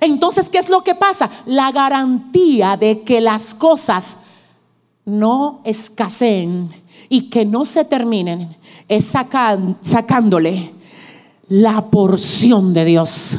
[0.00, 1.30] Entonces, ¿qué es lo que pasa?
[1.44, 4.16] La garantía de que las cosas
[5.04, 6.70] no escaseen
[7.10, 8.56] y que no se terminen
[8.88, 10.72] es sacándole
[11.48, 13.38] la porción de Dios.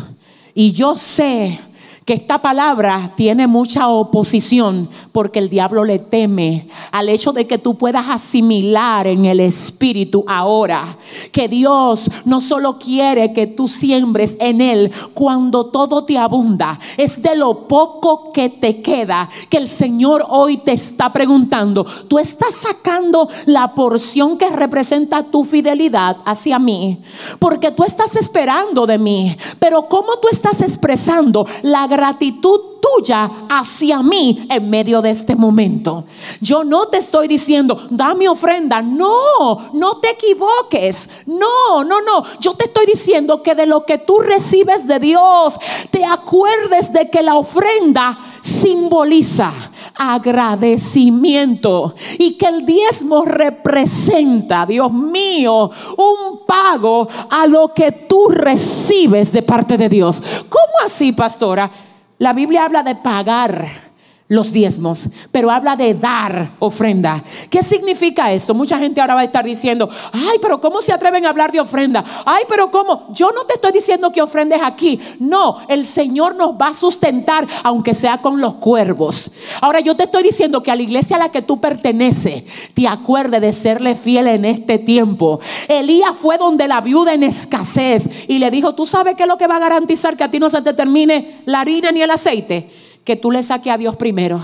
[0.53, 1.59] Y yo sé
[2.05, 7.57] que esta palabra tiene mucha oposición porque el diablo le teme al hecho de que
[7.57, 10.97] tú puedas asimilar en el espíritu ahora
[11.31, 17.21] que Dios no solo quiere que tú siembres en él cuando todo te abunda, es
[17.21, 22.55] de lo poco que te queda que el Señor hoy te está preguntando, tú estás
[22.55, 26.99] sacando la porción que representa tu fidelidad hacia mí,
[27.39, 34.03] porque tú estás esperando de mí, pero ¿cómo tú estás expresando la gratitud tuya hacia
[34.03, 36.03] mí en medio de este momento.
[36.41, 38.81] Yo no te estoy diciendo, dame ofrenda.
[38.81, 41.09] No, no te equivoques.
[41.25, 42.23] No, no, no.
[42.39, 45.57] Yo te estoy diciendo que de lo que tú recibes de Dios,
[45.91, 49.53] te acuerdes de que la ofrenda simboliza
[49.95, 59.31] agradecimiento y que el diezmo representa, Dios mío, un pago a lo que tú recibes
[59.31, 60.21] de parte de Dios.
[60.49, 61.92] ¿Cómo así, pastora?
[62.23, 63.82] La Biblia habla de pagar
[64.29, 67.23] los diezmos, pero habla de dar ofrenda.
[67.49, 68.53] ¿Qué significa esto?
[68.53, 71.59] Mucha gente ahora va a estar diciendo, ay, pero ¿cómo se atreven a hablar de
[71.59, 72.03] ofrenda?
[72.25, 73.13] Ay, pero ¿cómo?
[73.13, 74.99] Yo no te estoy diciendo que ofrendes aquí.
[75.19, 79.33] No, el Señor nos va a sustentar, aunque sea con los cuervos.
[79.61, 82.43] Ahora yo te estoy diciendo que a la iglesia a la que tú perteneces,
[82.73, 85.41] te acuerde de serle fiel en este tiempo.
[85.67, 89.37] Elías fue donde la viuda en escasez y le dijo, ¿tú sabes qué es lo
[89.37, 92.09] que va a garantizar que a ti no se te termine la harina ni el
[92.09, 92.82] aceite?
[93.03, 94.41] Que tú le saques a Dios primero.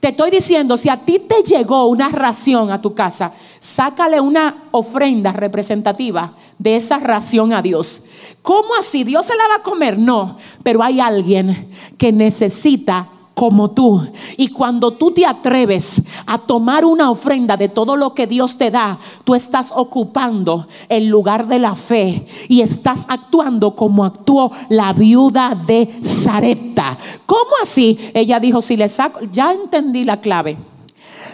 [0.00, 4.64] Te estoy diciendo, si a ti te llegó una ración a tu casa, sácale una
[4.70, 8.04] ofrenda representativa de esa ración a Dios.
[8.42, 9.04] ¿Cómo así?
[9.04, 9.98] ¿Dios se la va a comer?
[9.98, 14.02] No, pero hay alguien que necesita como tú.
[14.38, 18.70] Y cuando tú te atreves a tomar una ofrenda de todo lo que Dios te
[18.70, 24.94] da, tú estás ocupando el lugar de la fe y estás actuando como actuó la
[24.94, 26.96] viuda de Zareta.
[27.26, 28.10] ¿Cómo así?
[28.14, 30.56] Ella dijo, si le saco, ya entendí la clave.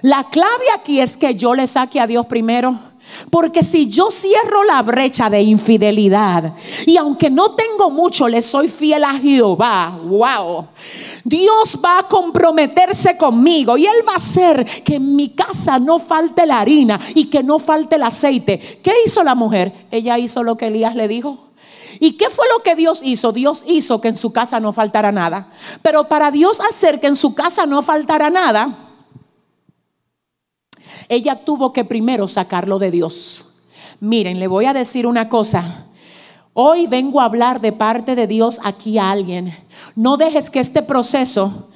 [0.03, 2.91] La clave aquí es que yo le saque a Dios primero
[3.30, 6.54] porque si yo cierro la brecha de infidelidad
[6.86, 10.66] y aunque no tengo mucho, le soy fiel a Jehová, wow,
[11.24, 15.98] Dios va a comprometerse conmigo y Él va a hacer que en mi casa no
[15.98, 18.80] falte la harina y que no falte el aceite.
[18.82, 19.72] ¿Qué hizo la mujer?
[19.90, 21.38] Ella hizo lo que Elías le dijo.
[22.00, 23.32] ¿Y qué fue lo que Dios hizo?
[23.32, 25.52] Dios hizo que en su casa no faltara nada.
[25.82, 28.91] Pero para Dios hacer que en su casa no faltara nada,
[31.09, 33.46] ella tuvo que primero sacarlo de Dios.
[34.00, 35.86] Miren, le voy a decir una cosa.
[36.55, 39.55] Hoy vengo a hablar de parte de Dios aquí a alguien.
[39.96, 41.68] No dejes que este proceso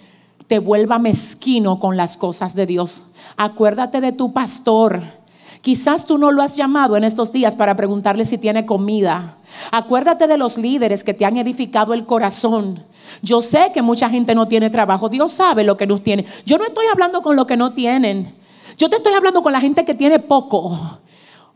[0.46, 3.02] te vuelva mezquino con las cosas de Dios.
[3.36, 5.02] Acuérdate de tu pastor
[5.66, 9.38] Quizás tú no lo has llamado en estos días para preguntarle si tiene comida.
[9.72, 12.84] Acuérdate de los líderes que te han edificado el corazón.
[13.20, 15.08] Yo sé que mucha gente no tiene trabajo.
[15.08, 16.24] Dios sabe lo que nos tiene.
[16.44, 18.32] Yo no estoy hablando con los que no tienen.
[18.76, 20.98] Yo te estoy hablando con la gente que tiene poco.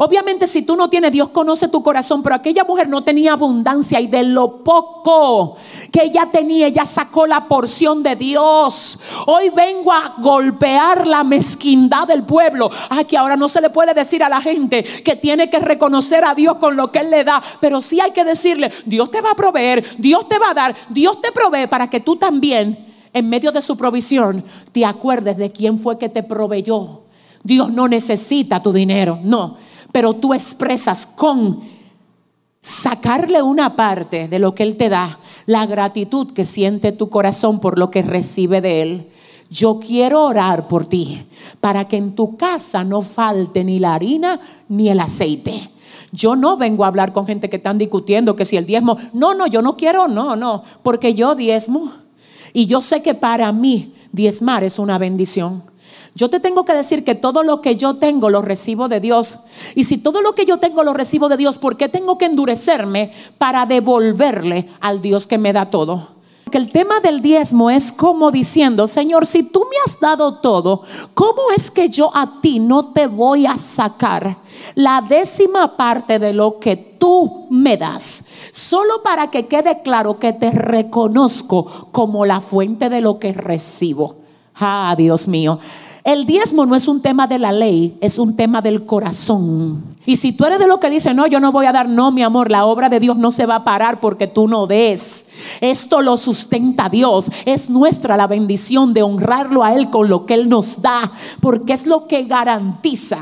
[0.03, 4.01] Obviamente si tú no tienes, Dios conoce tu corazón, pero aquella mujer no tenía abundancia
[4.01, 5.57] y de lo poco
[5.93, 8.99] que ella tenía, ella sacó la porción de Dios.
[9.27, 12.71] Hoy vengo a golpear la mezquindad del pueblo.
[13.07, 16.35] Que ahora no se le puede decir a la gente que tiene que reconocer a
[16.35, 19.33] Dios con lo que Él le da, pero sí hay que decirle, Dios te va
[19.33, 23.29] a proveer, Dios te va a dar, Dios te provee para que tú también, en
[23.29, 24.43] medio de su provisión,
[24.73, 27.10] te acuerdes de quién fue que te proveyó.
[27.43, 29.57] Dios no necesita tu dinero, no
[29.93, 31.61] pero tú expresas con
[32.61, 37.61] sacarle una parte de lo que Él te da, la gratitud que siente tu corazón
[37.61, 39.09] por lo que recibe de Él.
[39.51, 41.23] Yo quiero orar por ti
[41.61, 44.39] para que en tu casa no falte ni la harina
[44.69, 45.71] ni el aceite.
[46.13, 49.35] Yo no vengo a hablar con gente que están discutiendo que si el diezmo, no,
[49.35, 51.93] no, yo no quiero, no, no, porque yo diezmo
[52.53, 55.71] y yo sé que para mí diezmar es una bendición.
[56.15, 59.39] Yo te tengo que decir que todo lo que yo tengo lo recibo de Dios.
[59.75, 62.27] Y si todo lo que yo tengo lo recibo de Dios, ¿por qué tengo que
[62.27, 66.21] endurecerme para devolverle al Dios que me da todo?
[66.51, 70.83] Que el tema del diezmo es como diciendo, Señor, si tú me has dado todo,
[71.15, 74.39] ¿cómo es que yo a ti no te voy a sacar
[74.75, 78.27] la décima parte de lo que tú me das?
[78.51, 84.17] Solo para que quede claro que te reconozco como la fuente de lo que recibo.
[84.57, 85.61] Ah, Dios mío.
[86.03, 89.85] El diezmo no es un tema de la ley, es un tema del corazón.
[90.07, 92.11] Y si tú eres de lo que dice, no, yo no voy a dar, no,
[92.11, 95.27] mi amor, la obra de Dios no se va a parar porque tú no des.
[95.61, 97.31] Esto lo sustenta Dios.
[97.45, 101.75] Es nuestra la bendición de honrarlo a Él con lo que Él nos da, porque
[101.75, 103.19] es lo que garantiza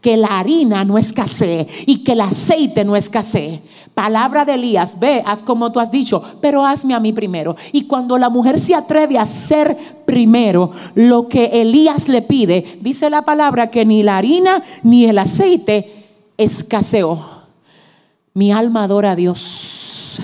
[0.00, 3.62] que la harina no escasee y que el aceite no escasee.
[3.94, 7.56] Palabra de Elías, ve, haz como tú has dicho, pero hazme a mí primero.
[7.72, 9.76] Y cuando la mujer se atreve a hacer
[10.06, 15.18] primero lo que Elías le pide, dice la palabra que ni la harina ni el
[15.18, 16.06] aceite
[16.38, 17.40] escaseó.
[18.32, 20.20] Mi alma adora a Dios.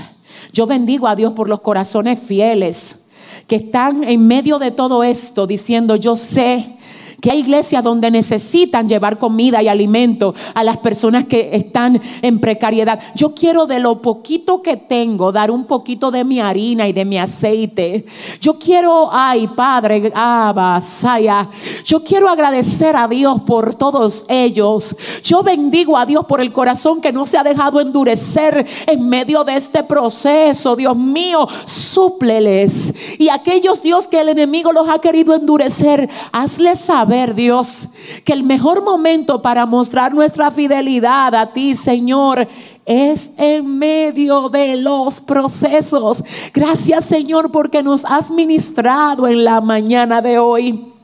[0.52, 3.10] Yo bendigo a Dios por los corazones fieles
[3.46, 6.76] que están en medio de todo esto diciendo, yo sé
[7.20, 12.38] que hay iglesias donde necesitan llevar comida y alimento a las personas que están en
[12.38, 13.00] precariedad.
[13.14, 17.04] Yo quiero de lo poquito que tengo dar un poquito de mi harina y de
[17.04, 18.04] mi aceite.
[18.40, 21.48] Yo quiero, ay Padre, abasaya.
[21.84, 24.96] Yo quiero agradecer a Dios por todos ellos.
[25.22, 29.44] Yo bendigo a Dios por el corazón que no se ha dejado endurecer en medio
[29.44, 30.76] de este proceso.
[30.76, 32.94] Dios mío, súpleles.
[33.18, 37.88] Y aquellos Dios que el enemigo los ha querido endurecer, hazles saber Dios,
[38.24, 42.48] que el mejor momento para mostrar nuestra fidelidad a ti, Señor,
[42.84, 46.24] es en medio de los procesos.
[46.52, 50.95] Gracias, Señor, porque nos has ministrado en la mañana de hoy.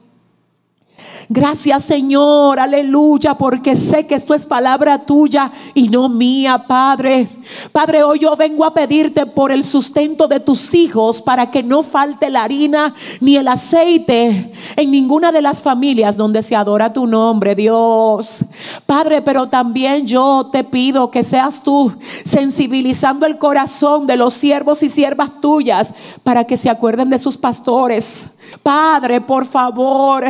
[1.29, 7.29] Gracias Señor, aleluya, porque sé que esto es palabra tuya y no mía, Padre.
[7.71, 11.83] Padre, hoy yo vengo a pedirte por el sustento de tus hijos para que no
[11.83, 17.07] falte la harina ni el aceite en ninguna de las familias donde se adora tu
[17.07, 18.45] nombre, Dios.
[18.87, 21.93] Padre, pero también yo te pido que seas tú
[22.25, 27.37] sensibilizando el corazón de los siervos y siervas tuyas para que se acuerden de sus
[27.37, 30.25] pastores Padre, por favor,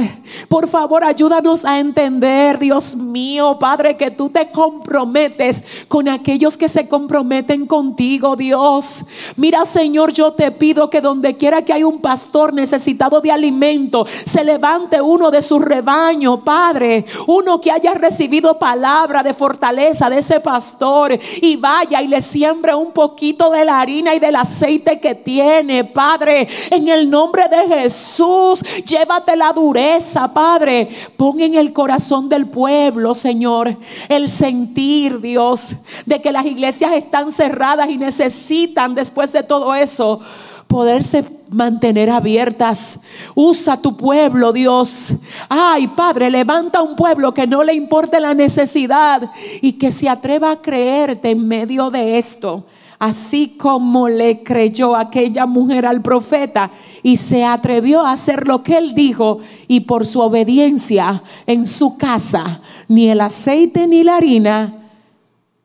[0.49, 6.69] por favor, ayúdanos a entender, Dios mío, Padre, que tú te comprometes con aquellos que
[6.69, 9.05] se comprometen contigo, Dios.
[9.37, 14.07] Mira, Señor, yo te pido que donde quiera que hay un pastor necesitado de alimento,
[14.25, 20.19] se levante uno de su rebaño, Padre, uno que haya recibido palabra de fortaleza de
[20.19, 25.01] ese pastor y vaya y le siembre un poquito de la harina y del aceite
[25.01, 28.12] que tiene, Padre, en el nombre de Jesús.
[28.13, 30.87] Jesús, llévate la dureza, Padre.
[31.17, 33.75] Pon en el corazón del pueblo, Señor,
[34.07, 40.21] el sentir, Dios, de que las iglesias están cerradas y necesitan después de todo eso
[40.67, 43.01] poderse mantener abiertas.
[43.35, 45.15] Usa tu pueblo, Dios.
[45.49, 49.31] Ay, Padre, levanta un pueblo que no le importe la necesidad
[49.63, 52.67] y que se atreva a creerte en medio de esto
[53.03, 56.71] así como le creyó aquella mujer al profeta
[57.03, 61.99] y se atrevió a hacer lo que él dijo y por su obediencia en su
[61.99, 64.73] casa ni el aceite ni la harina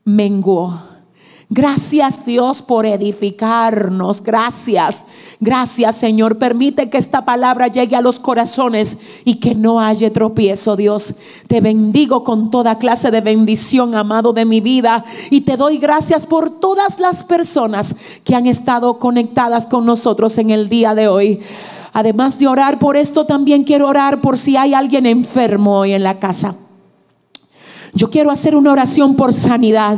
[0.03, 0.86] menguó.
[1.49, 4.21] Gracias Dios por edificarnos.
[4.21, 5.05] Gracias.
[5.39, 6.37] Gracias Señor.
[6.37, 11.15] Permite que esta palabra llegue a los corazones y que no haya tropiezo Dios.
[11.47, 15.05] Te bendigo con toda clase de bendición, amado de mi vida.
[15.29, 17.95] Y te doy gracias por todas las personas
[18.25, 21.39] que han estado conectadas con nosotros en el día de hoy.
[21.93, 26.03] Además de orar por esto, también quiero orar por si hay alguien enfermo hoy en
[26.03, 26.55] la casa.
[27.93, 29.97] Yo quiero hacer una oración por sanidad.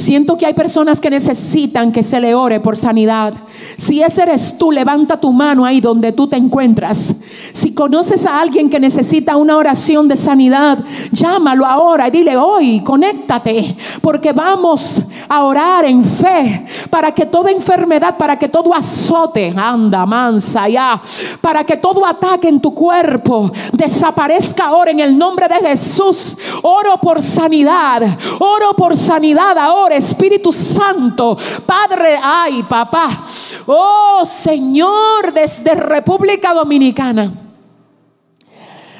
[0.00, 3.34] Siento que hay personas que necesitan que se le ore por sanidad.
[3.76, 7.16] Si ese eres tú, levanta tu mano ahí donde tú te encuentras.
[7.52, 10.78] Si conoces a alguien que necesita una oración de sanidad,
[11.10, 17.50] llámalo ahora y dile hoy, conéctate, porque vamos a orar en fe para que toda
[17.50, 21.00] enfermedad, para que todo azote, anda, mansa ya,
[21.40, 26.36] para que todo ataque en tu cuerpo desaparezca ahora en el nombre de Jesús.
[26.62, 28.02] Oro por sanidad,
[28.38, 33.24] oro por sanidad ahora Espíritu Santo, Padre, ay, papá,
[33.66, 37.32] oh Señor, desde República Dominicana,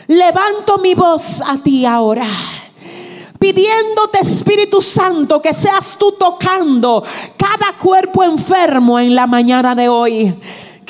[0.06, 2.26] levanto mi voz a ti ahora
[3.40, 7.02] pidiéndote Espíritu Santo que seas tú tocando
[7.38, 10.34] cada cuerpo enfermo en la mañana de hoy.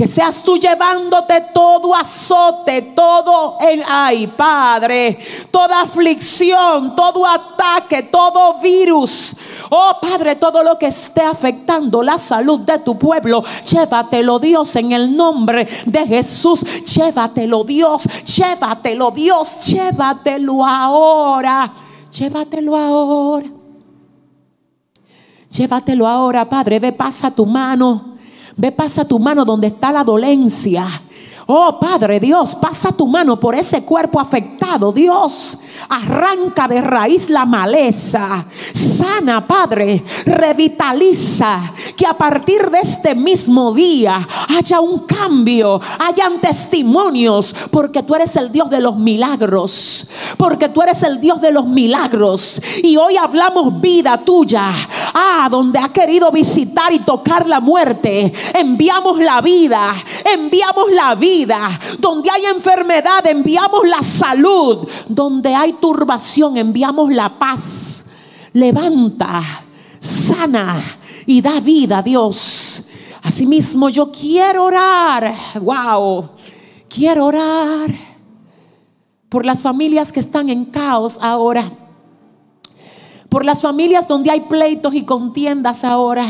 [0.00, 5.18] Que seas tú llevándote todo azote, todo el, ay Padre,
[5.50, 9.36] toda aflicción, todo ataque, todo virus.
[9.68, 14.92] Oh Padre, todo lo que esté afectando la salud de tu pueblo, llévatelo Dios en
[14.92, 16.64] el nombre de Jesús.
[16.82, 21.74] Llévatelo Dios, llévatelo Dios, llévatelo ahora.
[22.10, 23.50] Llévatelo ahora.
[25.50, 26.78] Llévatelo ahora, Padre.
[26.78, 28.09] Ve, pasa tu mano
[28.60, 30.86] Ve, pasa tu mano donde está la dolencia.
[31.52, 34.92] Oh Padre Dios, pasa tu mano por ese cuerpo afectado.
[34.92, 38.44] Dios, arranca de raíz la maleza.
[38.72, 41.72] Sana, Padre, revitaliza.
[41.96, 48.36] Que a partir de este mismo día haya un cambio, hayan testimonios, porque tú eres
[48.36, 50.08] el Dios de los milagros.
[50.36, 52.62] Porque tú eres el Dios de los milagros.
[52.80, 54.70] Y hoy hablamos vida tuya.
[55.12, 58.32] Ah, donde ha querido visitar y tocar la muerte.
[58.54, 59.92] Enviamos la vida.
[60.24, 61.16] Enviamos la
[61.98, 64.88] donde hay enfermedad, enviamos la salud.
[65.08, 68.06] Donde hay turbación, enviamos la paz.
[68.52, 69.64] Levanta,
[69.98, 70.82] sana
[71.26, 72.88] y da vida a Dios.
[73.22, 75.34] Asimismo, yo quiero orar.
[75.60, 76.30] Wow.
[76.88, 77.94] Quiero orar
[79.28, 81.64] por las familias que están en caos ahora.
[83.28, 86.26] Por las familias donde hay pleitos y contiendas ahora.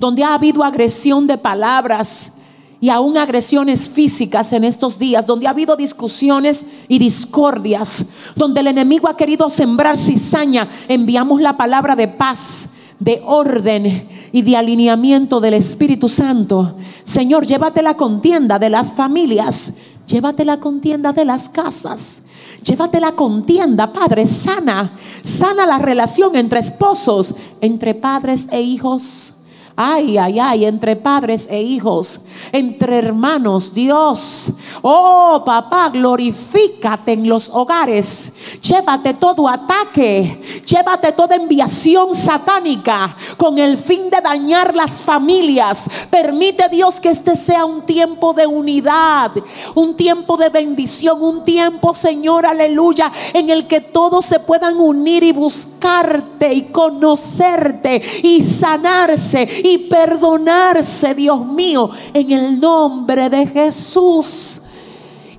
[0.00, 2.38] Donde ha habido agresión de palabras
[2.80, 8.06] y aún agresiones físicas en estos días, donde ha habido discusiones y discordias,
[8.36, 12.70] donde el enemigo ha querido sembrar cizaña, enviamos la palabra de paz,
[13.00, 16.76] de orden y de alineamiento del Espíritu Santo.
[17.02, 22.22] Señor, llévate la contienda de las familias, llévate la contienda de las casas.
[22.62, 29.34] Llévate la contienda, Padre, sana, sana la relación entre esposos, entre padres e hijos
[29.76, 32.20] Ay, ay, ay, entre padres e hijos,
[32.52, 34.52] entre hermanos, Dios.
[34.82, 38.36] Oh, papá, glorifícate en los hogares.
[38.60, 45.90] Llévate todo ataque, llévate toda enviación satánica con el fin de dañar las familias.
[46.08, 49.32] Permite Dios que este sea un tiempo de unidad,
[49.74, 55.24] un tiempo de bendición, un tiempo, Señor, aleluya, en el que todos se puedan unir
[55.24, 64.60] y buscarte y conocerte y sanarse y perdonarse, Dios mío, en el nombre de Jesús.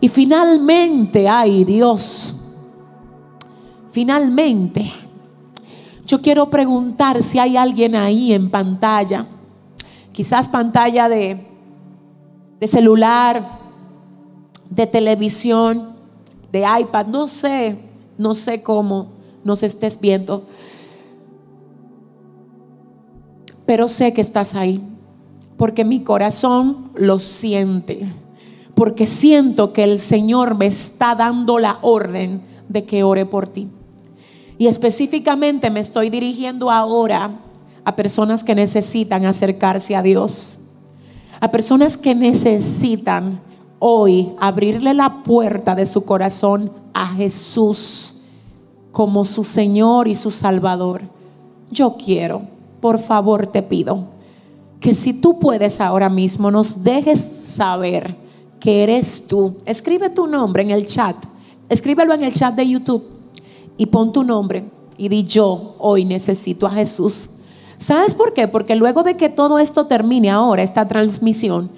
[0.01, 2.55] Y finalmente, ay Dios,
[3.91, 4.91] finalmente,
[6.07, 9.28] yo quiero preguntar si hay alguien ahí en pantalla,
[10.11, 11.45] quizás pantalla de,
[12.59, 13.59] de celular,
[14.71, 15.89] de televisión,
[16.51, 17.78] de iPad, no sé,
[18.17, 19.05] no sé cómo
[19.43, 20.47] nos estés viendo
[23.66, 24.82] pero sé que estás ahí,
[25.58, 28.12] porque mi corazón lo siente,
[28.75, 33.70] porque siento que el Señor me está dando la orden de que ore por ti.
[34.58, 37.39] Y específicamente me estoy dirigiendo ahora
[37.83, 40.59] a personas que necesitan acercarse a Dios,
[41.39, 43.42] a personas que necesitan
[43.79, 48.24] hoy abrirle la puerta de su corazón a Jesús
[48.92, 51.01] como su Señor y su Salvador.
[51.70, 52.54] Yo quiero
[52.86, 54.09] por favor te pido
[54.79, 58.16] que si tú puedes ahora mismo nos dejes saber
[58.59, 59.55] que eres tú.
[59.66, 61.16] Escribe tu nombre en el chat.
[61.67, 63.03] Escríbelo en el chat de YouTube
[63.75, 67.32] y pon tu nombre y di yo hoy necesito a Jesús.
[67.78, 68.47] ¿Sabes por qué?
[68.47, 71.71] Porque luego de que todo esto termine ahora, esta transmisión,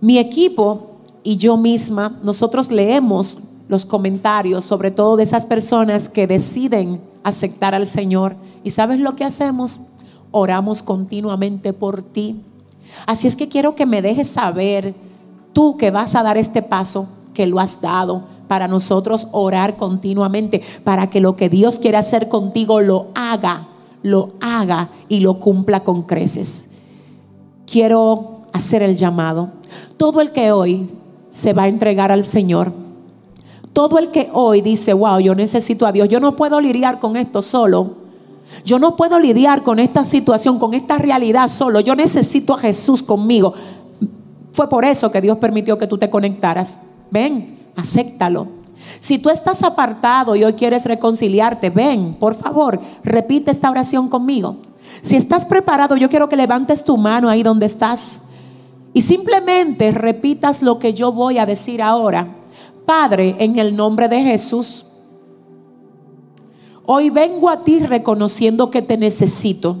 [0.00, 3.36] mi equipo y yo misma, nosotros leemos
[3.68, 8.36] los comentarios, sobre todo de esas personas que deciden aceptar al Señor.
[8.64, 9.82] ¿Y sabes lo que hacemos?
[10.30, 12.40] Oramos continuamente por ti.
[13.06, 14.94] Así es que quiero que me dejes saber,
[15.52, 20.62] tú que vas a dar este paso, que lo has dado, para nosotros orar continuamente,
[20.82, 23.68] para que lo que Dios quiere hacer contigo lo haga,
[24.02, 26.68] lo haga y lo cumpla con creces.
[27.66, 29.50] Quiero hacer el llamado.
[29.96, 30.88] Todo el que hoy
[31.28, 32.72] se va a entregar al Señor,
[33.72, 37.16] todo el que hoy dice, wow, yo necesito a Dios, yo no puedo lidiar con
[37.16, 37.99] esto solo.
[38.64, 41.80] Yo no puedo lidiar con esta situación, con esta realidad solo.
[41.80, 43.54] Yo necesito a Jesús conmigo.
[44.52, 46.80] Fue por eso que Dios permitió que tú te conectaras.
[47.10, 48.48] Ven, acéptalo.
[48.98, 54.56] Si tú estás apartado y hoy quieres reconciliarte, ven, por favor, repite esta oración conmigo.
[55.02, 58.24] Si estás preparado, yo quiero que levantes tu mano ahí donde estás
[58.92, 62.36] y simplemente repitas lo que yo voy a decir ahora.
[62.84, 64.86] Padre, en el nombre de Jesús,
[66.92, 69.76] hoy vengo a ti reconociendo que te necesito.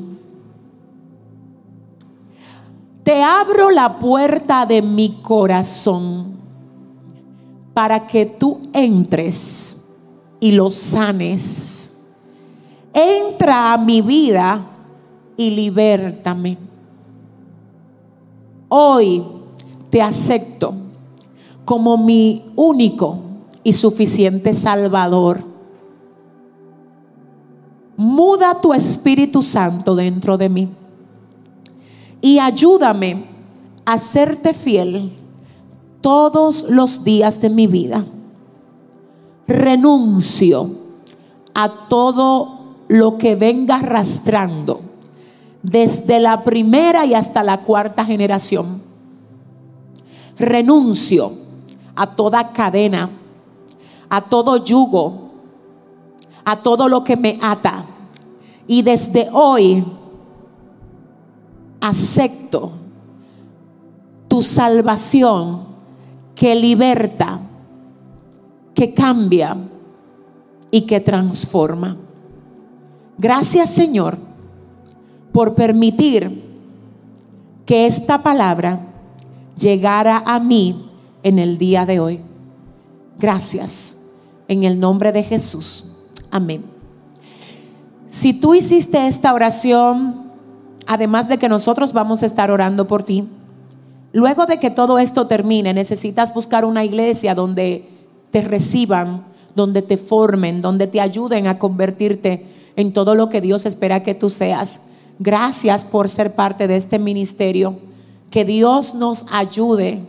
[3.02, 6.36] Te abro la puerta de mi corazón
[7.74, 9.88] para que tú entres
[10.38, 11.90] y lo sanes.
[12.94, 14.64] Entra a mi vida
[15.36, 16.58] y libértame.
[18.68, 19.24] Hoy
[19.90, 20.74] te acepto
[21.64, 23.18] como mi único
[23.64, 25.49] y suficiente Salvador.
[28.00, 30.70] Muda tu Espíritu Santo dentro de mí
[32.22, 33.26] y ayúdame
[33.84, 35.12] a serte fiel
[36.00, 38.02] todos los días de mi vida.
[39.46, 40.70] Renuncio
[41.52, 44.80] a todo lo que venga arrastrando
[45.62, 48.80] desde la primera y hasta la cuarta generación.
[50.38, 51.32] Renuncio
[51.94, 53.10] a toda cadena,
[54.08, 55.29] a todo yugo,
[56.50, 57.84] a todo lo que me ata.
[58.66, 59.84] Y desde hoy
[61.80, 62.72] acepto
[64.26, 65.64] tu salvación
[66.34, 67.40] que liberta,
[68.74, 69.56] que cambia
[70.70, 71.96] y que transforma.
[73.16, 74.18] Gracias Señor
[75.32, 76.42] por permitir
[77.64, 78.80] que esta palabra
[79.56, 80.90] llegara a mí
[81.22, 82.20] en el día de hoy.
[83.18, 83.96] Gracias.
[84.48, 85.89] En el nombre de Jesús.
[86.30, 86.64] Amén.
[88.06, 90.30] Si tú hiciste esta oración,
[90.86, 93.28] además de que nosotros vamos a estar orando por ti,
[94.12, 97.88] Luego de que todo esto termine, necesitas buscar una iglesia donde
[98.32, 99.24] te reciban,
[99.54, 104.14] donde te formen, donde te ayuden a convertirte en todo lo que Dios espera que
[104.14, 104.88] tú seas.
[105.20, 107.78] Gracias por ser parte de este ministerio.
[108.30, 110.06] Que Dios nos ayude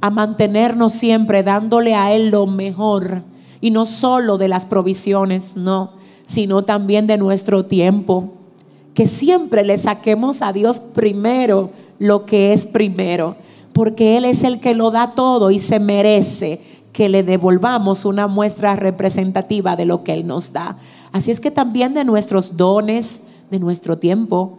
[0.00, 3.22] a mantenernos siempre dándole a Él lo mejor.
[3.60, 5.92] Y no solo de las provisiones, no,
[6.26, 8.32] sino también de nuestro tiempo.
[8.94, 13.36] Que siempre le saquemos a Dios primero lo que es primero,
[13.72, 16.60] porque Él es el que lo da todo y se merece
[16.92, 20.78] que le devolvamos una muestra representativa de lo que Él nos da.
[21.12, 24.58] Así es que también de nuestros dones, de nuestro tiempo,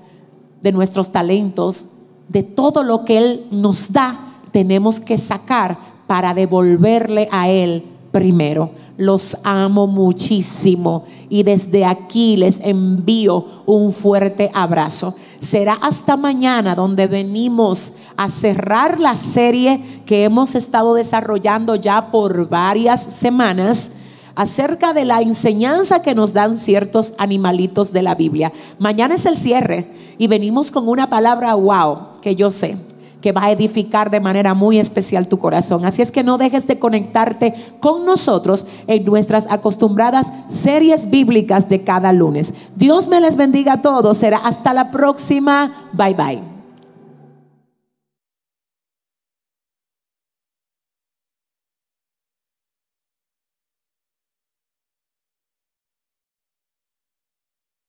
[0.62, 1.88] de nuestros talentos,
[2.28, 5.78] de todo lo que Él nos da, tenemos que sacar
[6.08, 8.72] para devolverle a Él primero.
[9.00, 15.16] Los amo muchísimo y desde aquí les envío un fuerte abrazo.
[15.40, 22.50] Será hasta mañana donde venimos a cerrar la serie que hemos estado desarrollando ya por
[22.50, 23.94] varias semanas
[24.36, 28.52] acerca de la enseñanza que nos dan ciertos animalitos de la Biblia.
[28.80, 32.78] Mañana es el cierre y venimos con una palabra wow que yo sé
[33.22, 35.86] que va a edificar de manera muy especial tu corazón.
[35.86, 41.84] Así es que no dejes de conectarte con nosotros en nuestras acostumbradas series bíblicas de
[41.84, 42.54] cada lunes.
[42.76, 44.18] Dios me les bendiga a todos.
[44.18, 45.90] Será hasta la próxima.
[45.94, 46.59] Bye bye.